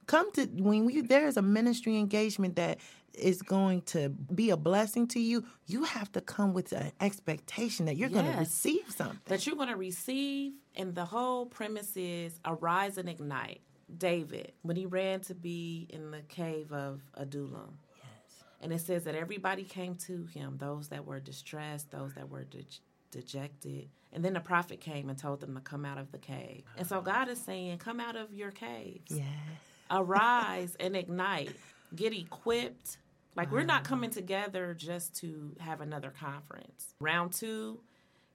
come 0.05 0.31
to 0.33 0.45
when 0.45 0.85
we 0.85 1.01
there 1.01 1.27
is 1.27 1.37
a 1.37 1.41
ministry 1.41 1.97
engagement 1.97 2.55
that 2.55 2.79
is 3.13 3.41
going 3.41 3.81
to 3.81 4.09
be 4.09 4.51
a 4.51 4.57
blessing 4.57 5.07
to 5.07 5.19
you, 5.19 5.43
you 5.65 5.83
have 5.83 6.11
to 6.11 6.21
come 6.21 6.53
with 6.53 6.71
an 6.71 6.91
expectation 7.01 7.85
that 7.87 7.97
you're 7.97 8.09
going 8.09 8.31
to 8.31 8.37
receive 8.37 8.85
something. 8.89 9.19
that 9.25 9.45
you're 9.45 9.55
going 9.55 9.69
to 9.69 9.75
receive, 9.75 10.53
and 10.75 10.93
the 10.93 11.05
whole 11.05 11.45
premise 11.47 11.97
is 11.97 12.39
arise 12.45 12.97
and 12.97 13.09
ignite. 13.09 13.61
David, 13.97 14.51
when 14.63 14.75
he 14.75 14.85
ran 14.85 15.21
to 15.21 15.33
be 15.33 15.87
in 15.89 16.11
the 16.11 16.21
cave 16.27 16.71
of 16.73 17.01
Adullam, 17.15 17.79
Yes. 17.97 18.43
and 18.61 18.73
it 18.73 18.81
says 18.81 19.05
that 19.05 19.15
everybody 19.15 19.63
came 19.63 19.95
to 20.07 20.25
him, 20.25 20.57
those 20.57 20.89
that 20.89 21.05
were 21.05 21.19
distressed, 21.21 21.89
those 21.91 22.13
that 22.15 22.29
were 22.29 22.43
de- 22.43 22.65
dejected. 23.17 23.89
And 24.13 24.23
then 24.23 24.33
the 24.33 24.39
prophet 24.39 24.79
came 24.79 25.09
and 25.09 25.17
told 25.17 25.41
them 25.41 25.55
to 25.55 25.61
come 25.61 25.85
out 25.85 25.97
of 25.97 26.11
the 26.11 26.17
cave. 26.17 26.63
And 26.77 26.87
so 26.87 27.01
God 27.01 27.27
is 27.27 27.39
saying, 27.41 27.79
come 27.79 27.99
out 27.99 28.15
of 28.15 28.33
your 28.33 28.51
caves. 28.51 29.11
Yeah. 29.11 29.23
Arise 29.91 30.75
and 30.79 30.95
ignite. 30.95 31.55
Get 31.95 32.13
equipped. 32.13 32.97
Like 33.35 33.51
we're 33.51 33.63
not 33.63 33.83
coming 33.83 34.09
together 34.09 34.73
just 34.73 35.15
to 35.17 35.55
have 35.59 35.81
another 35.81 36.11
conference. 36.11 36.95
Round 36.99 37.31
two 37.31 37.79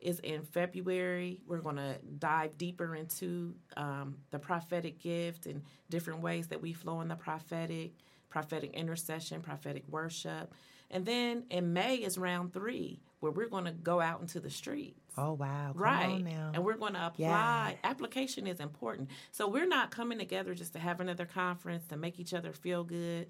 is 0.00 0.18
in 0.20 0.42
February. 0.42 1.40
We're 1.46 1.58
going 1.58 1.76
to 1.76 1.96
dive 2.18 2.58
deeper 2.58 2.94
into 2.94 3.54
um, 3.76 4.18
the 4.30 4.38
prophetic 4.38 5.00
gift 5.00 5.46
and 5.46 5.62
different 5.90 6.20
ways 6.20 6.48
that 6.48 6.60
we 6.60 6.72
flow 6.72 7.00
in 7.00 7.08
the 7.08 7.16
prophetic, 7.16 7.92
prophetic 8.28 8.74
intercession, 8.74 9.40
prophetic 9.40 9.84
worship. 9.88 10.52
And 10.92 11.04
then 11.06 11.44
in 11.50 11.72
May 11.72 11.96
is 11.96 12.18
round 12.18 12.52
three, 12.52 13.00
where 13.20 13.32
we're 13.32 13.48
going 13.48 13.64
to 13.64 13.72
go 13.72 14.00
out 14.00 14.20
into 14.20 14.38
the 14.40 14.50
streets. 14.50 15.00
Oh 15.16 15.32
wow. 15.32 15.72
Come 15.72 15.82
Right. 15.82 16.10
on 16.10 16.24
now. 16.24 16.50
And 16.54 16.64
we're 16.64 16.76
going 16.76 16.92
to 16.94 17.06
apply. 17.06 17.78
Application 17.82 18.46
is 18.46 18.60
important. 18.60 19.08
So 19.30 19.48
we're 19.48 19.66
not 19.66 19.90
coming 19.90 20.18
together 20.18 20.54
just 20.54 20.72
to 20.74 20.78
have 20.78 21.00
another 21.00 21.24
conference 21.26 21.86
to 21.88 21.96
make 21.96 22.20
each 22.20 22.34
other 22.34 22.52
feel 22.52 22.84
good. 22.84 23.28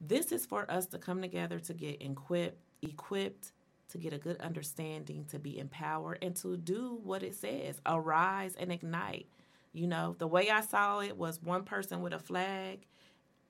This 0.00 0.30
is 0.32 0.44
for 0.46 0.70
us 0.70 0.86
to 0.86 0.98
come 0.98 1.20
together 1.22 1.58
to 1.60 1.74
get 1.74 2.02
equipped, 2.02 2.58
equipped, 2.82 3.52
to 3.90 3.98
get 3.98 4.12
a 4.12 4.18
good 4.18 4.40
understanding, 4.40 5.24
to 5.30 5.38
be 5.38 5.58
empowered, 5.58 6.18
and 6.22 6.36
to 6.36 6.56
do 6.56 7.00
what 7.02 7.22
it 7.22 7.34
says 7.34 7.80
arise 7.86 8.54
and 8.58 8.70
ignite. 8.70 9.26
You 9.72 9.86
know, 9.86 10.14
the 10.18 10.26
way 10.26 10.50
I 10.50 10.60
saw 10.60 11.00
it 11.00 11.16
was 11.16 11.42
one 11.42 11.64
person 11.64 12.00
with 12.00 12.12
a 12.12 12.18
flag 12.18 12.86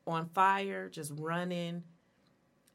on 0.07 0.27
fire, 0.31 0.89
just 0.89 1.13
running 1.17 1.83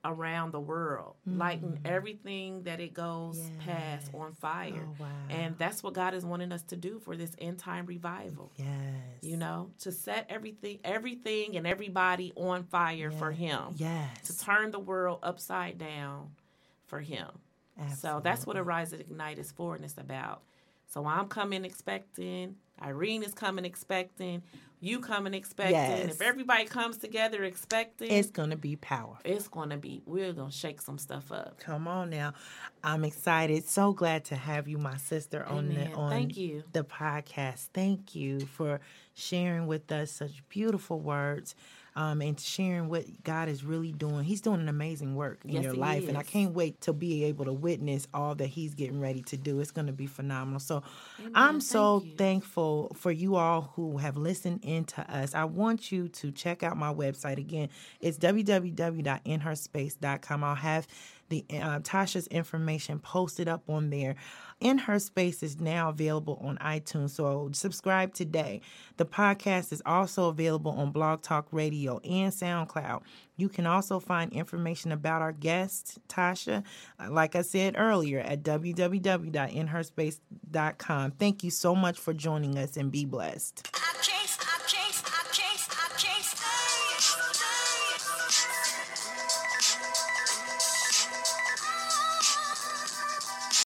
around 0.05 0.51
the 0.51 0.59
world, 0.59 1.15
mm. 1.27 1.37
lighting 1.37 1.79
everything 1.85 2.63
that 2.63 2.79
it 2.79 2.93
goes 2.93 3.41
past 3.65 4.11
on 4.13 4.33
fire. 4.33 4.85
Oh, 4.85 4.95
wow. 4.99 5.07
And 5.29 5.57
that's 5.57 5.81
what 5.81 5.93
God 5.93 6.13
is 6.13 6.25
wanting 6.25 6.51
us 6.51 6.63
to 6.63 6.75
do 6.75 6.99
for 6.99 7.15
this 7.15 7.31
end 7.39 7.59
time 7.59 7.85
revival. 7.85 8.51
yes. 8.55 8.67
You 9.21 9.37
know, 9.37 9.71
to 9.79 9.91
set 9.91 10.25
everything 10.29 10.79
everything 10.83 11.55
and 11.55 11.65
everybody 11.65 12.33
on 12.35 12.63
fire 12.63 13.11
for 13.11 13.31
him. 13.31 13.75
Yes. 13.75 14.21
To 14.27 14.39
turn 14.39 14.71
the 14.71 14.79
world 14.79 15.19
upside 15.23 15.77
down 15.77 16.31
for 16.87 16.99
him. 16.99 17.27
So 17.95 18.21
that's 18.23 18.45
what 18.45 18.55
Arise 18.55 18.91
and 18.91 19.01
Ignite 19.01 19.39
is 19.39 19.51
for 19.51 19.75
and 19.75 19.83
it's 19.83 19.97
about. 19.97 20.43
So 20.87 21.07
I'm 21.07 21.27
coming 21.27 21.65
expecting. 21.65 22.55
Irene 22.81 23.23
is 23.23 23.33
coming 23.33 23.65
expecting. 23.65 24.43
You 24.83 24.99
come 24.99 25.13
coming 25.13 25.33
expecting. 25.33 25.75
Yes. 25.75 26.15
If 26.15 26.21
everybody 26.21 26.65
comes 26.65 26.97
together 26.97 27.43
expecting, 27.43 28.11
It's 28.11 28.31
gonna 28.31 28.57
be 28.57 28.75
powerful. 28.75 29.21
it's 29.23 29.47
gonna 29.47 29.77
be. 29.77 30.01
We're 30.05 30.33
gonna 30.33 30.51
shake 30.51 30.81
some 30.81 30.97
stuff 30.97 31.31
up. 31.31 31.59
Come 31.59 31.87
on 31.87 32.09
now. 32.09 32.33
I'm 32.83 33.05
excited. 33.05 33.65
So 33.65 33.93
glad 33.93 34.25
to 34.25 34.35
have 34.35 34.67
you, 34.67 34.77
my 34.77 34.97
sister, 34.97 35.45
on 35.45 35.69
the 35.69 35.93
on 35.93 36.09
Thank 36.11 36.35
you. 36.35 36.63
the 36.73 36.83
podcast. 36.83 37.69
Thank 37.73 38.13
you 38.13 38.41
for 38.41 38.81
sharing 39.13 39.67
with 39.67 39.89
us 39.91 40.11
such 40.11 40.43
beautiful 40.49 40.99
words. 40.99 41.55
Um, 41.95 42.23
and 42.23 42.39
sharing 42.39 42.89
what 42.89 43.05
God 43.23 43.49
is 43.49 43.63
really 43.63 43.91
doing. 43.91 44.23
He's 44.23 44.41
doing 44.41 44.61
an 44.61 44.67
amazing 44.67 45.13
work 45.15 45.41
in 45.45 45.51
Yes, 45.51 45.63
your 45.63 45.75
life. 45.75 46.07
And 46.07 46.17
I 46.17 46.23
can't 46.23 46.51
wait 46.53 46.81
to 46.81 46.93
be 46.93 47.25
able 47.25 47.45
to 47.45 47.53
witness 47.53 48.07
all 48.13 48.33
that 48.35 48.47
He's 48.47 48.73
getting 48.73 48.99
ready 48.99 49.21
to 49.23 49.37
do. 49.37 49.59
It's 49.59 49.69
going 49.69 49.85
to 49.87 49.93
be 49.93 50.07
phenomenal. 50.07 50.59
So 50.59 50.81
I'm 51.35 51.61
so 51.61 51.99
Thank 51.99 52.17
thankful 52.17 52.95
for 52.95 53.11
you 53.11 53.35
all 53.35 53.73
who 53.75 53.97
have 53.97 54.17
listened 54.17 54.61
in 54.63 54.85
to 54.85 55.01
us. 55.15 55.35
I 55.35 55.43
want 55.45 55.91
you 55.91 56.07
to 56.07 56.31
check 56.31 56.63
out 56.63 56.77
my 56.77 56.91
website 56.91 57.37
again. 57.37 57.69
It's 58.01 58.17
www.inherspace.com. 58.17 60.43
I'll 60.43 60.55
have 60.55 60.87
the 61.33 61.45
uh, 61.59 61.79
Tasha's 61.79 62.27
information 62.27 62.99
posted 62.99 63.47
up 63.47 63.67
on 63.67 63.89
there. 63.89 64.13
In 64.59 64.77
Her 64.77 64.99
Space 64.99 65.41
is 65.41 65.59
now 65.59 65.89
available 65.89 66.37
on 66.41 66.59
iTunes, 66.59 67.09
so 67.09 67.49
subscribe 67.53 68.13
today. 68.13 68.61
The 68.97 69.05
podcast 69.05 69.73
is 69.73 69.81
also 69.85 70.29
available 70.29 70.71
on 70.71 70.91
Blog 70.91 71.23
Talk 71.23 71.47
Radio 71.51 71.97
and 71.99 72.31
SoundCloud. 72.31 73.01
You 73.35 73.49
can 73.49 73.65
also 73.65 73.99
find 73.99 74.31
information 74.31 74.91
about 74.91 75.23
our 75.23 75.31
guest, 75.31 75.97
Tasha, 76.07 76.63
uh, 76.99 77.09
like 77.09 77.35
I 77.35 77.41
said 77.41 77.73
earlier, 77.77 78.19
at 78.19 78.43
www.inherspace.com. 78.43 81.11
Thank 81.11 81.43
you 81.43 81.49
so 81.49 81.75
much 81.75 81.99
for 81.99 82.13
joining 82.13 82.59
us 82.59 82.77
and 82.77 82.91
be 82.91 83.05
blessed. 83.05 83.67